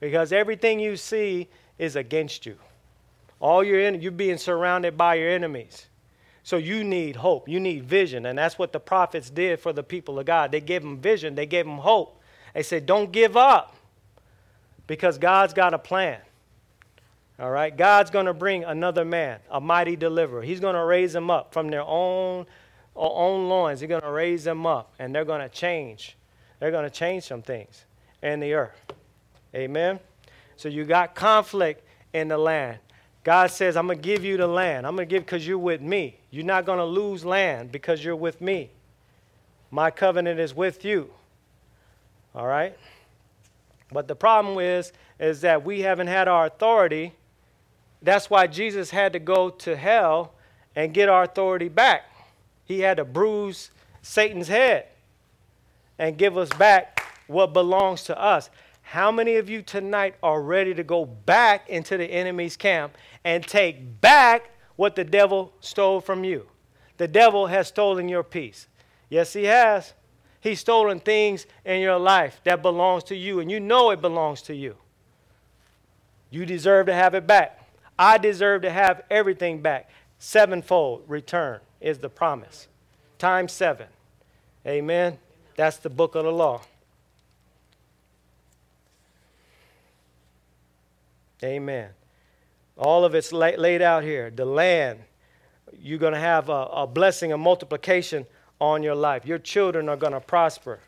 [0.00, 2.56] because everything you see is against you.
[3.38, 5.86] All your in, you're being surrounded by your enemies.
[6.46, 7.48] So you need hope.
[7.48, 8.24] You need vision.
[8.24, 10.52] And that's what the prophets did for the people of God.
[10.52, 12.20] They gave them vision, they gave them hope.
[12.54, 13.74] They said, Don't give up
[14.86, 16.20] because God's got a plan.
[17.40, 17.76] All right?
[17.76, 20.40] God's going to bring another man, a mighty deliverer.
[20.40, 22.46] He's going to raise them up from their own
[22.94, 23.80] own loins.
[23.80, 26.16] He's going to raise them up, and they're going to change.
[26.60, 27.86] They're going to change some things
[28.22, 28.80] in the earth.
[29.52, 29.98] Amen?
[30.56, 31.82] So you got conflict
[32.12, 32.78] in the land.
[33.26, 34.86] God says, I'm going to give you the land.
[34.86, 36.20] I'm going to give because you're with me.
[36.36, 38.70] You're not going to lose land because you're with me.
[39.70, 41.10] My covenant is with you.
[42.34, 42.76] All right?
[43.90, 47.14] But the problem is, is that we haven't had our authority.
[48.02, 50.34] That's why Jesus had to go to hell
[50.74, 52.02] and get our authority back.
[52.66, 53.70] He had to bruise
[54.02, 54.88] Satan's head
[55.98, 58.50] and give us back what belongs to us.
[58.82, 63.42] How many of you tonight are ready to go back into the enemy's camp and
[63.42, 66.46] take back what the devil stole from you?
[66.98, 68.68] The devil has stolen your peace.
[69.08, 69.92] Yes, he has.
[70.40, 74.42] He's stolen things in your life that belongs to you, and you know it belongs
[74.42, 74.76] to you.
[76.30, 77.68] You deserve to have it back.
[77.98, 79.90] I deserve to have everything back.
[80.18, 82.68] Sevenfold return is the promise.
[83.18, 83.86] Times seven.
[84.66, 85.18] Amen.
[85.56, 86.60] That's the book of the law.
[91.42, 91.90] Amen.
[92.76, 94.30] All of it's laid out here.
[94.30, 95.00] The land,
[95.80, 98.26] you're going to have a, a blessing, a multiplication
[98.60, 99.24] on your life.
[99.24, 100.80] Your children are going to prosper.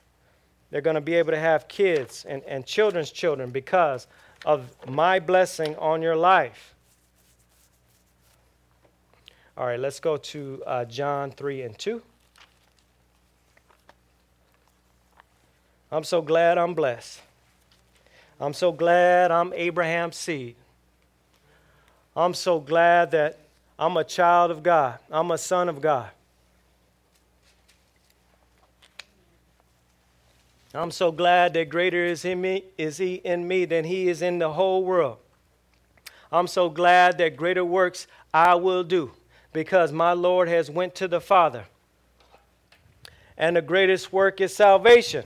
[0.70, 4.06] They're going to be able to have kids and, and children's children because
[4.44, 6.74] of my blessing on your life.
[9.56, 12.02] All right, let's go to uh, John 3 and 2.
[15.90, 17.20] I'm so glad I'm blessed.
[18.40, 20.54] I'm so glad I'm Abraham's seed.
[22.16, 23.38] I'm so glad that
[23.78, 24.98] I'm a child of God.
[25.10, 26.10] I'm a son of God.
[30.74, 34.20] I'm so glad that greater is, in me, is he in me than he is
[34.20, 35.16] in the whole world.
[36.30, 39.12] I'm so glad that greater works I will do
[39.52, 41.64] because my Lord has went to the Father.
[43.36, 45.24] And the greatest work is salvation.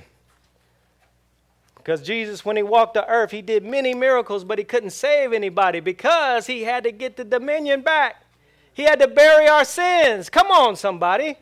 [1.83, 5.33] Because Jesus, when he walked the earth, he did many miracles, but he couldn't save
[5.33, 8.24] anybody because he had to get the dominion back.
[8.72, 10.30] He had to bury our sins.
[10.30, 11.37] Come on, somebody.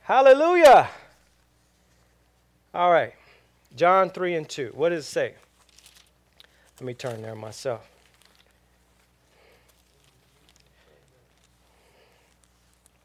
[0.00, 0.90] Hallelujah.
[2.74, 3.14] All right.
[3.74, 4.72] John 3 and 2.
[4.74, 5.34] What does it say?
[6.78, 7.88] Let me turn there myself.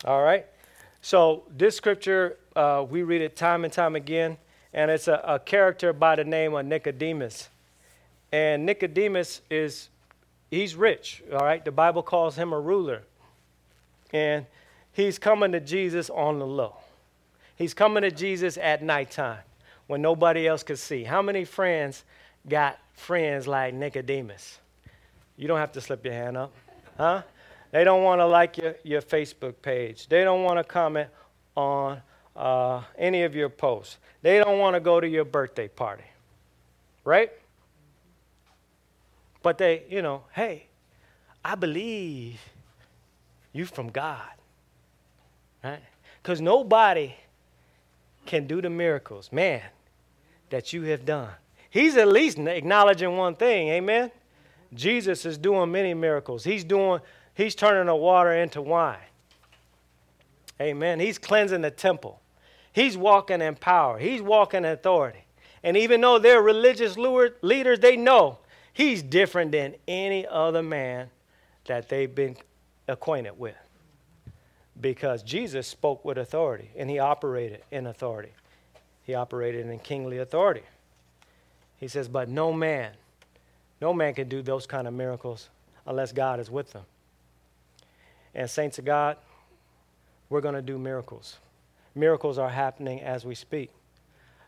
[0.04, 0.46] All right.
[1.02, 4.38] So, this scripture, uh, we read it time and time again
[4.78, 7.50] and it's a, a character by the name of Nicodemus.
[8.32, 9.90] And Nicodemus is,
[10.52, 11.66] he's rich, all right?
[11.66, 13.02] The Bible calls him a ruler.
[14.14, 14.46] And
[14.94, 16.76] he's coming to Jesus on the low.
[17.56, 19.40] He's coming to Jesus at nighttime
[19.88, 21.04] when nobody else could see.
[21.04, 22.04] How many friends
[22.48, 24.60] got friends like Nicodemus?
[25.38, 26.54] You don't have to slip your hand up,
[26.98, 27.24] huh?
[27.72, 30.08] They don't want to like your, your Facebook page.
[30.08, 31.10] They don't want to comment
[31.56, 32.00] on
[32.38, 33.98] uh, any of your posts.
[34.22, 36.04] They don't want to go to your birthday party,
[37.04, 37.32] right?
[39.42, 40.68] But they, you know, hey,
[41.44, 42.40] I believe
[43.54, 44.30] you from God,
[45.64, 45.82] right?
[46.22, 47.16] Because nobody
[48.26, 49.62] can do the miracles, man,
[50.50, 51.30] that you have done.
[51.70, 54.12] He's at least acknowledging one thing, amen?
[54.74, 56.44] Jesus is doing many miracles.
[56.44, 57.00] He's doing,
[57.34, 58.98] he's turning the water into wine.
[60.60, 61.00] Amen.
[61.00, 62.20] He's cleansing the temple.
[62.78, 65.26] He's walking in power, he's walking in authority.
[65.64, 68.38] And even though they're religious leaders, they know
[68.72, 71.10] he's different than any other man
[71.66, 72.38] that they've been
[72.88, 73.56] acquainted with.
[74.80, 78.34] Because Jesus spoke with authority and he operated in authority.
[79.02, 80.62] He operated in kingly authority.
[81.78, 82.92] He says, But no man,
[83.82, 85.50] no man can do those kind of miracles
[85.88, 86.84] unless God is with them.
[88.36, 89.18] And, saints of God,
[90.30, 91.38] we're going to do miracles.
[91.98, 93.72] Miracles are happening as we speak.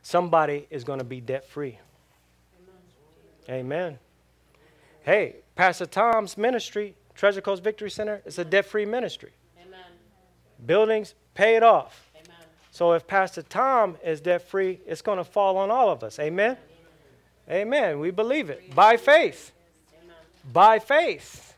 [0.04, 1.80] Somebody is going to be debt free.
[3.50, 3.60] Amen.
[3.60, 4.00] Amen.
[5.02, 9.32] Hey, Pastor Tom's ministry, Treasure Coast Victory Center, is a debt free ministry.
[9.60, 9.80] Amen.
[10.66, 12.12] Buildings paid off.
[12.16, 12.38] Amen.
[12.72, 16.20] So if Pastor Tom is debt free, it's going to fall on all of us.
[16.20, 16.56] Amen.
[17.50, 17.68] Amen.
[17.68, 18.00] Amen.
[18.00, 19.52] We believe it by faith.
[20.04, 20.16] Amen.
[20.54, 21.56] By faith.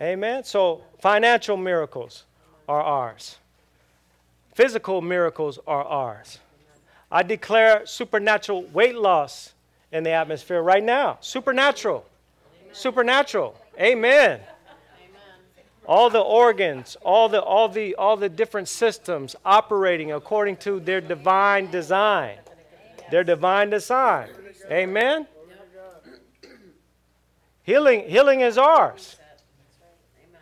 [0.00, 0.44] Amen.
[0.44, 2.24] So financial miracles
[2.66, 3.36] are ours.
[4.54, 6.38] Physical miracles are ours.
[7.10, 9.54] I declare supernatural weight loss
[9.90, 11.18] in the atmosphere right now.
[11.20, 12.04] Supernatural.
[12.62, 12.74] Amen.
[12.74, 13.54] Supernatural.
[13.78, 14.40] Amen.
[14.40, 14.40] Amen.
[15.86, 21.00] All the organs, all the, all, the, all the different systems operating according to their
[21.00, 22.38] divine design.
[23.10, 24.28] Their divine design.
[24.70, 25.26] Amen.
[27.62, 29.16] Healing, healing is ours.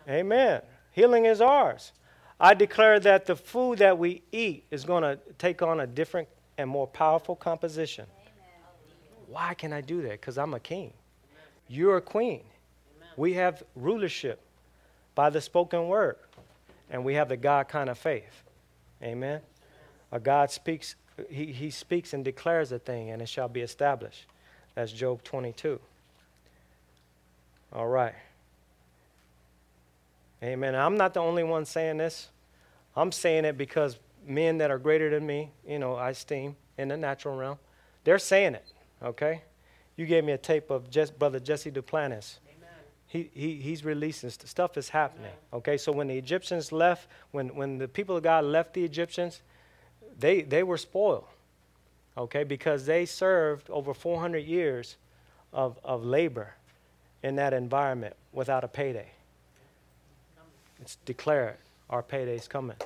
[0.07, 0.61] Amen.
[0.91, 1.91] Healing is ours.
[2.43, 6.27] I declare that the food that we eat is going to take on a different
[6.57, 8.07] and more powerful composition.
[9.27, 10.13] Why can I do that?
[10.13, 10.91] Because I'm a king.
[11.67, 12.41] You're a queen.
[13.15, 14.41] We have rulership
[15.13, 16.15] by the spoken word,
[16.89, 18.43] and we have the God kind of faith.
[19.03, 19.41] Amen.
[20.11, 20.95] A God speaks,
[21.29, 24.25] he, he speaks and declares a thing, and it shall be established.
[24.73, 25.79] That's Job 22.
[27.71, 28.15] All right.
[30.43, 30.75] Amen.
[30.75, 32.29] I'm not the only one saying this.
[32.95, 36.87] I'm saying it because men that are greater than me, you know, I esteem in
[36.87, 37.57] the natural realm,
[38.03, 38.65] They're saying it,
[39.03, 39.43] okay?
[39.95, 40.89] You gave me a tape of
[41.19, 42.39] Brother Jesse Duplantis.
[43.07, 45.33] He, he, he's releasing st- stuff is happening.
[45.51, 49.41] Okay, so when the Egyptians left, when, when the people of God left the Egyptians,
[50.17, 51.25] they, they were spoiled.
[52.17, 54.95] Okay, because they served over 400 years
[55.51, 56.55] of, of labor
[57.21, 59.11] in that environment without a payday.
[60.81, 61.57] It's declared
[61.89, 62.77] our payday's coming.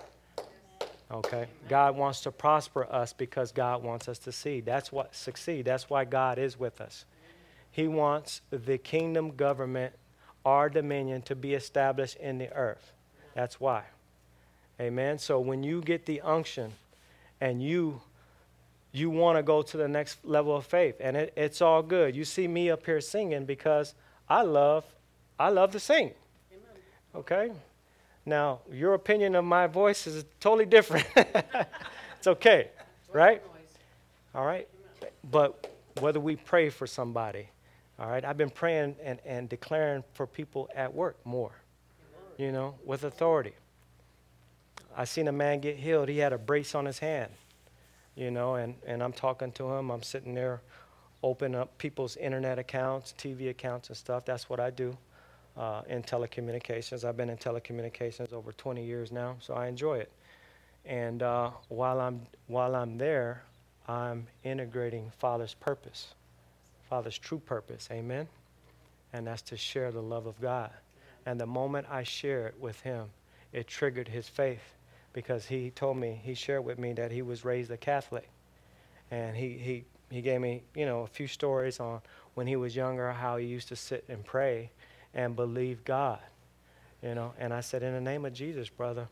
[1.11, 1.47] Okay?
[1.69, 4.59] God wants to prosper us because God wants us to see.
[4.59, 5.65] That's what succeed.
[5.65, 7.05] That's why God is with us.
[7.71, 9.93] He wants the kingdom government,
[10.45, 12.93] our dominion, to be established in the earth.
[13.33, 13.83] That's why.
[14.79, 15.19] Amen.
[15.19, 16.71] So when you get the unction
[17.39, 18.01] and you
[18.91, 22.15] you want to go to the next level of faith, and it, it's all good.
[22.15, 23.93] You see me up here singing because
[24.29, 24.85] I love
[25.37, 26.11] I love to sing.
[27.13, 27.51] Okay?
[28.26, 31.05] Now, your opinion of my voice is totally different.
[31.15, 32.69] it's okay,
[33.13, 33.41] right?
[34.34, 34.67] All right?
[35.30, 37.47] But whether we pray for somebody,
[37.99, 38.26] all right?
[38.26, 41.51] I've been praying and, and declaring for people at work more,
[42.38, 43.53] you know, with authority.
[44.97, 46.09] I seen a man get healed.
[46.09, 47.32] He had a brace on his hand,
[48.15, 49.91] you know, and, and I'm talking to him.
[49.91, 50.61] I'm sitting there,
[51.21, 54.26] opening up people's internet accounts, TV accounts, and stuff.
[54.26, 54.97] That's what I do
[55.57, 57.03] uh, in telecommunications.
[57.03, 60.11] I've been in telecommunications over 20 years now, so I enjoy it.
[60.85, 63.41] And uh, while I'm while I'm there,
[63.87, 66.13] I'm integrating Father's purpose,
[66.89, 67.87] Father's true purpose.
[67.91, 68.27] Amen.
[69.13, 70.71] And that's to share the love of God.
[71.25, 73.05] And the moment I share it with him,
[73.53, 74.75] it triggered his faith
[75.13, 78.29] because he told me he shared with me that he was raised a Catholic,
[79.09, 82.01] and he he he gave me you know a few stories on
[82.35, 84.69] when he was younger how he used to sit and pray
[85.16, 86.20] and believe God.
[87.01, 89.07] You know, and I said, in the name of Jesus, brother,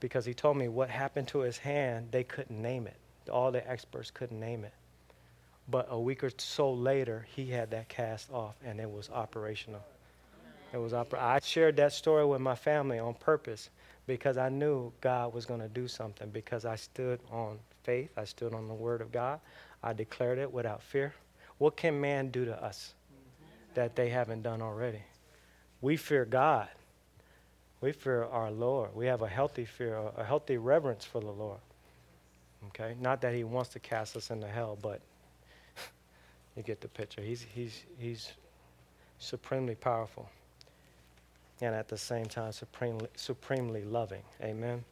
[0.00, 2.96] because he told me what happened to his hand, they couldn't name it.
[3.30, 4.72] All the experts couldn't name it.
[5.70, 9.82] But a week or so later, he had that cast off, and it was operational.
[10.72, 13.70] It was oper- I shared that story with my family on purpose
[14.06, 18.10] because I knew God was going to do something because I stood on faith.
[18.16, 19.40] I stood on the word of God.
[19.82, 21.14] I declared it without fear.
[21.58, 22.94] What can man do to us
[23.74, 25.02] that they haven't done already?
[25.80, 26.68] We fear God.
[27.80, 28.94] We fear our Lord.
[28.94, 31.60] We have a healthy fear, a healthy reverence for the Lord.
[32.68, 32.96] Okay?
[33.00, 35.00] Not that he wants to cast us into hell, but
[36.56, 37.22] you get the picture.
[37.22, 38.32] He's, he's, he's
[39.18, 40.28] supremely powerful
[41.60, 44.22] and at the same time supremely, supremely loving.
[44.42, 44.84] Amen?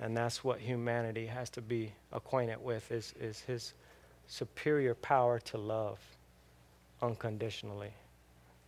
[0.00, 3.74] And that's what humanity has to be acquainted with is, is his
[4.26, 5.98] superior power to love
[7.02, 7.92] unconditionally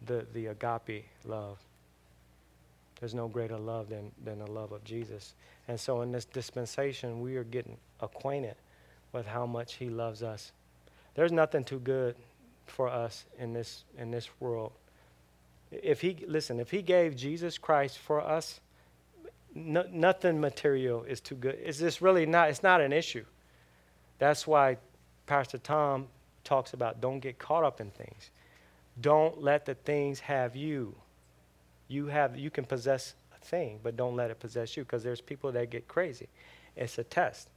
[0.06, 1.58] the, the agape love.
[3.00, 5.34] There's no greater love than, than the love of Jesus.
[5.68, 8.56] And so in this dispensation, we are getting acquainted
[9.12, 10.52] with how much he loves us.
[11.14, 12.14] There's nothing too good
[12.66, 14.72] for us in this, in this world.
[15.70, 18.60] If he, listen, if he gave Jesus Christ for us,
[19.54, 21.58] no, nothing material is too good.
[21.62, 23.24] It's just really not, it's not an issue.
[24.18, 24.76] That's why
[25.26, 26.06] Pastor Tom
[26.44, 28.30] talks about don't get caught up in things.
[29.00, 30.94] Don't let the things have you.
[31.88, 35.20] You have you can possess a thing, but don't let it possess you because there's
[35.20, 36.28] people that get crazy.
[36.76, 37.48] It's a test.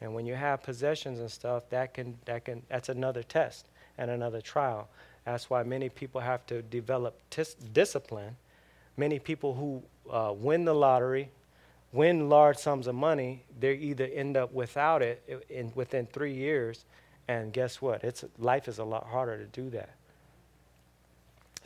[0.00, 3.66] And when you have possessions and stuff, that can that can that's another test
[3.98, 4.88] and another trial.
[5.24, 8.36] That's why many people have to develop tis- discipline.
[8.96, 11.30] Many people who uh, win the lottery,
[11.92, 16.84] win large sums of money, they either end up without it in, within three years,
[17.28, 18.04] and guess what?
[18.04, 19.90] It's life is a lot harder to do that.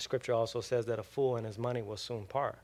[0.01, 2.59] Scripture also says that a fool and his money will soon part.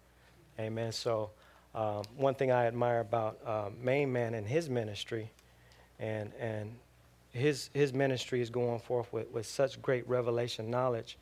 [0.59, 0.93] Amen.
[0.93, 1.30] So,
[1.74, 5.30] um, one thing I admire about uh, Main Man and his ministry,
[5.99, 6.74] and and
[7.32, 11.18] his his ministry is going forth with, with such great revelation knowledge,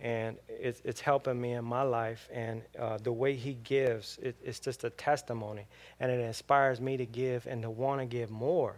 [0.00, 2.28] and it's it's helping me in my life.
[2.32, 5.66] And uh, the way he gives, it, it's just a testimony,
[5.98, 8.76] and it inspires me to give and to want to give more.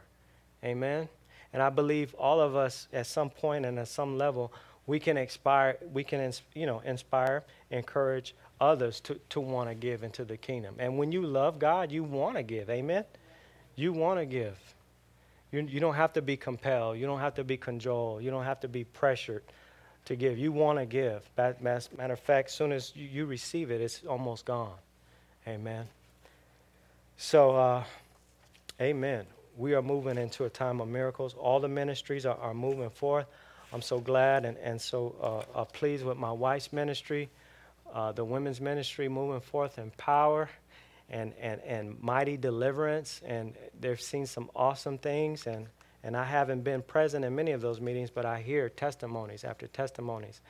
[0.64, 1.08] Amen.
[1.52, 4.52] And I believe all of us, at some point and at some level,
[4.90, 10.02] we can inspire, we can, you know, inspire, encourage others to, to want to give
[10.02, 10.74] into the kingdom.
[10.80, 12.68] And when you love God, you want to give.
[12.68, 13.04] Amen?
[13.76, 14.58] You want to give.
[15.52, 16.98] You, you don't have to be compelled.
[16.98, 18.24] You don't have to be cajoled.
[18.24, 19.44] You don't have to be pressured
[20.06, 20.38] to give.
[20.38, 21.22] You want to give.
[21.36, 24.74] Matter of fact, as soon as you, you receive it, it's almost gone.
[25.46, 25.86] Amen.
[27.16, 27.84] So, uh,
[28.80, 29.26] amen.
[29.56, 31.36] We are moving into a time of miracles.
[31.38, 33.26] All the ministries are, are moving forth.
[33.72, 37.28] I'm so glad and, and so uh, uh, pleased with my wife's ministry,
[37.92, 40.50] uh, the women's ministry moving forth in power
[41.08, 43.20] and, and, and mighty deliverance.
[43.24, 45.46] And they've seen some awesome things.
[45.46, 45.66] And,
[46.02, 49.66] And I haven't been present in many of those meetings, but I hear testimonies after
[49.68, 50.40] testimonies.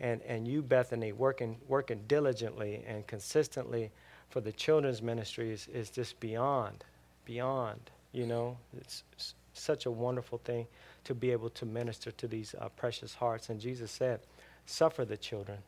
[0.00, 3.90] And, and you, Bethany, working, working diligently and consistently
[4.30, 6.84] for the children's ministries is just beyond,
[7.24, 8.58] beyond, you know.
[8.76, 10.66] It's, it's such a wonderful thing
[11.04, 13.48] to be able to minister to these uh, precious hearts.
[13.48, 14.20] And Jesus said,
[14.66, 15.58] Suffer the children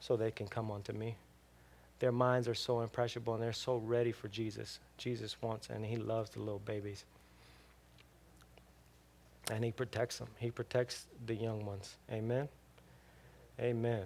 [0.00, 1.16] so they can come unto me.
[2.00, 4.80] Their minds are so impressionable and they're so ready for Jesus.
[4.98, 7.04] Jesus wants and He loves the little babies.
[9.50, 11.96] And He protects them, He protects the young ones.
[12.10, 12.48] Amen.
[13.60, 14.04] Amen.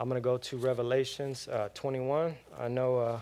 [0.00, 2.34] I'm going to go to Revelations uh, 21.
[2.58, 3.20] I know uh,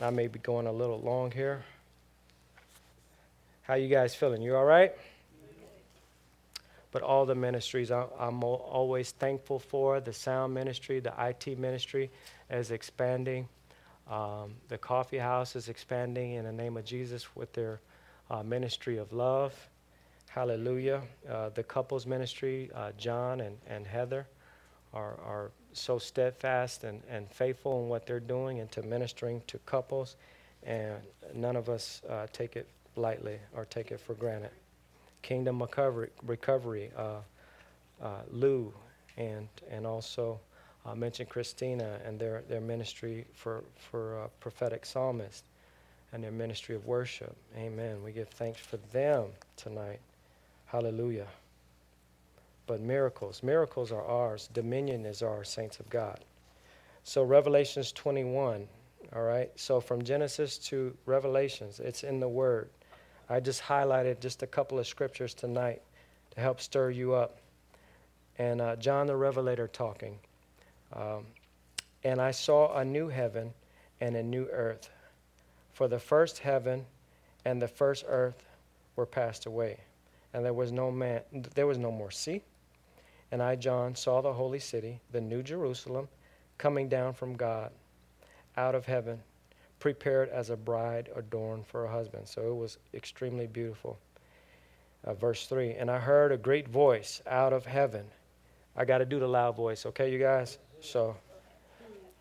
[0.00, 1.64] I may be going a little long here.
[3.62, 4.42] How you guys feeling?
[4.42, 4.92] You all right?
[6.92, 10.00] But all the ministries I, am always thankful for.
[10.00, 12.10] The sound ministry, the IT ministry
[12.50, 13.48] is expanding.
[14.10, 17.80] Um, the coffee house is expanding in the name of Jesus with their
[18.30, 19.54] uh, ministry of love.
[20.28, 21.00] Hallelujah.
[21.28, 24.26] Uh, the couples ministry, uh, John and, and Heather,
[24.92, 29.58] are, are so steadfast and, and faithful in what they're doing and to ministering to
[29.58, 30.16] couples.
[30.64, 30.96] And
[31.34, 32.66] none of us uh, take it
[32.96, 34.50] lightly or take it for granted.
[35.22, 37.16] Kingdom Recovery, recovery uh,
[38.02, 38.72] uh, Lou,
[39.16, 40.38] and and also
[40.84, 45.44] uh, mentioned Christina and their, their ministry for for uh, prophetic psalmist
[46.12, 47.36] and their ministry of worship.
[47.56, 48.02] Amen.
[48.02, 50.00] We give thanks for them tonight.
[50.66, 51.26] Hallelujah.
[52.66, 54.48] But miracles, miracles are ours.
[54.52, 56.24] Dominion is ours, saints of God.
[57.04, 58.66] So Revelations 21.
[59.14, 59.50] All right.
[59.54, 62.68] So from Genesis to Revelations, it's in the Word.
[63.28, 65.82] I just highlighted just a couple of scriptures tonight
[66.32, 67.38] to help stir you up.
[68.38, 70.18] And uh, John the Revelator talking.
[70.92, 71.26] Um,
[72.04, 73.52] and I saw a new heaven
[74.00, 74.90] and a new earth.
[75.72, 76.86] For the first heaven
[77.44, 78.44] and the first earth
[78.96, 79.78] were passed away,
[80.32, 81.20] and there was no man,
[81.54, 82.42] there was no more sea.
[83.32, 86.08] And I, John, saw the holy city, the new Jerusalem,
[86.58, 87.70] coming down from God,
[88.56, 89.20] out of heaven
[89.78, 92.26] prepared as a bride adorned for her husband.
[92.26, 93.98] So it was extremely beautiful.
[95.04, 98.04] Uh, verse 3 And I heard a great voice out of heaven.
[98.76, 100.58] I got to do the loud voice, okay, you guys?
[100.80, 101.16] So,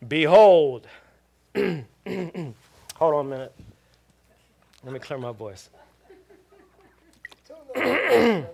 [0.08, 0.88] behold.
[1.56, 3.54] Hold on a minute.
[4.84, 5.70] Let me clear my voice.
[7.76, 8.46] I'm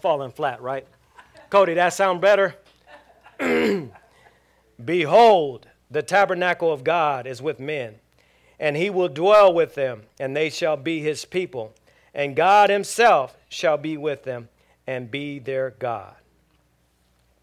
[0.00, 0.86] falling flat, right?
[1.52, 2.54] Cody, that sound better?
[4.82, 7.96] Behold, the tabernacle of God is with men,
[8.58, 11.74] and he will dwell with them, and they shall be his people.
[12.14, 14.48] And God himself shall be with them
[14.86, 16.14] and be their God.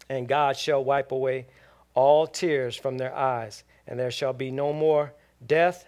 [0.08, 1.46] And God shall wipe away
[1.94, 5.12] all tears from their eyes, and there shall be no more
[5.46, 5.86] death,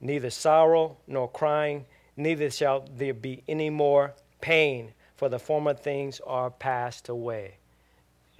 [0.00, 1.84] neither sorrow nor crying,
[2.16, 7.54] neither shall there be any more pain, for the former things are passed away.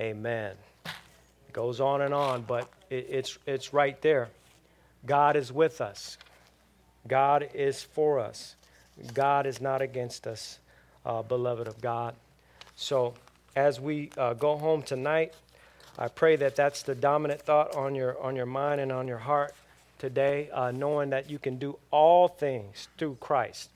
[0.01, 0.55] Amen.
[0.85, 4.29] It goes on and on, but it, it's, it's right there.
[5.05, 6.19] God is with us,
[7.07, 8.57] God is for us,
[9.15, 10.59] God is not against us,
[11.05, 12.15] uh, beloved of God.
[12.75, 13.15] So,
[13.55, 15.33] as we uh, go home tonight,
[15.99, 19.19] I pray that that's the dominant thought on your, on your mind and on your
[19.19, 19.55] heart
[19.99, 23.71] today, uh, knowing that you can do all things through Christ,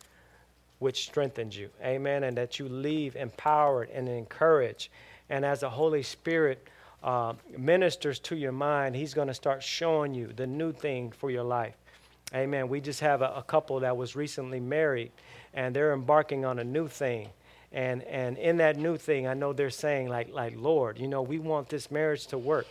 [0.81, 1.71] which strengthens you.
[1.85, 2.25] Amen.
[2.25, 4.89] And that you leave empowered and encouraged.
[5.29, 6.67] And as the Holy Spirit
[7.05, 11.31] uh, ministers to your mind, He's going to start showing you the new thing for
[11.31, 11.77] your life.
[12.35, 12.69] Amen.
[12.69, 15.11] We just have a, a, couple that was recently married,
[15.53, 17.29] and they're embarking on a new thing.
[17.73, 21.23] And and in that new thing, I know they're saying like like Lord, you know,
[21.23, 22.67] we want this marriage to work.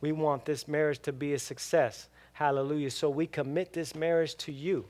[0.00, 2.08] We want this marriage to be a success.
[2.32, 2.90] Hallelujah.
[2.90, 4.86] So we commit this marriage to you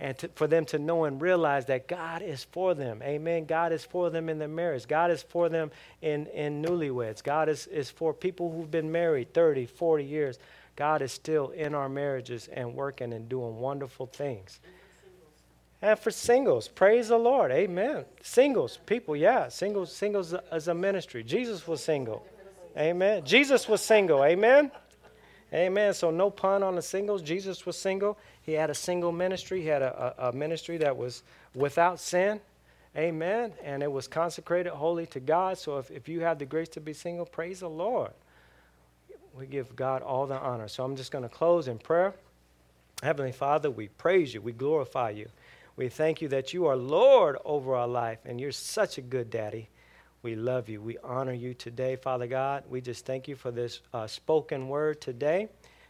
[0.00, 3.02] and to, for them to know and realize that God is for them.
[3.02, 3.44] Amen.
[3.44, 4.88] God is for them in their marriage.
[4.88, 5.70] God is for them
[6.00, 7.22] in, in newlyweds.
[7.22, 10.38] God is, is for people who've been married 30, 40 years.
[10.74, 14.60] God is still in our marriages and working and doing wonderful things.
[15.82, 17.52] And for singles, praise the Lord.
[17.52, 18.06] Amen.
[18.22, 19.48] Singles, people, yeah.
[19.48, 21.22] Singles, singles as a ministry.
[21.22, 22.26] Jesus was single.
[22.76, 23.24] Amen.
[23.24, 24.24] Jesus was single.
[24.24, 24.70] Amen.
[25.52, 25.94] Amen.
[25.94, 27.22] So no pun on the singles.
[27.22, 28.18] Jesus was single.
[28.42, 29.60] He had a single ministry.
[29.62, 31.22] He had a, a, a ministry that was
[31.54, 32.40] without sin.
[32.96, 33.52] Amen.
[33.64, 35.58] And it was consecrated wholly to God.
[35.58, 38.12] So if, if you have the grace to be single, praise the Lord.
[39.36, 40.68] We give God all the honor.
[40.68, 42.14] So I'm just going to close in prayer.
[43.02, 44.40] Heavenly Father, we praise you.
[44.40, 45.28] We glorify you.
[45.76, 49.30] We thank you that you are Lord over our life, and you're such a good
[49.30, 49.70] daddy.
[50.22, 50.82] We love you.
[50.82, 52.64] We honor you today, Father God.
[52.68, 55.48] We just thank you for this uh, spoken word today.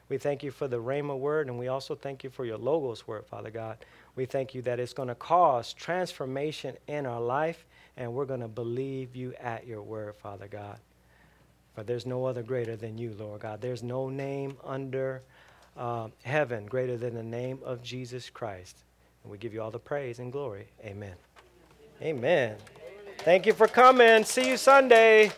[0.09, 3.07] We thank you for the Rhema word, and we also thank you for your Logos
[3.07, 3.79] word, Father God.
[4.17, 7.65] We thank you that it's going to cause transformation in our life,
[7.97, 10.79] and we're going to believe you at your word, Father God.
[11.75, 13.61] For there's no other greater than you, Lord God.
[13.61, 15.23] There's no name under
[15.77, 18.79] uh, heaven greater than the name of Jesus Christ.
[19.23, 20.67] And we give you all the praise and glory.
[20.85, 21.15] Amen.
[22.03, 22.57] Amen.
[23.23, 24.25] Thank you for coming.
[24.25, 25.31] See you Sunday.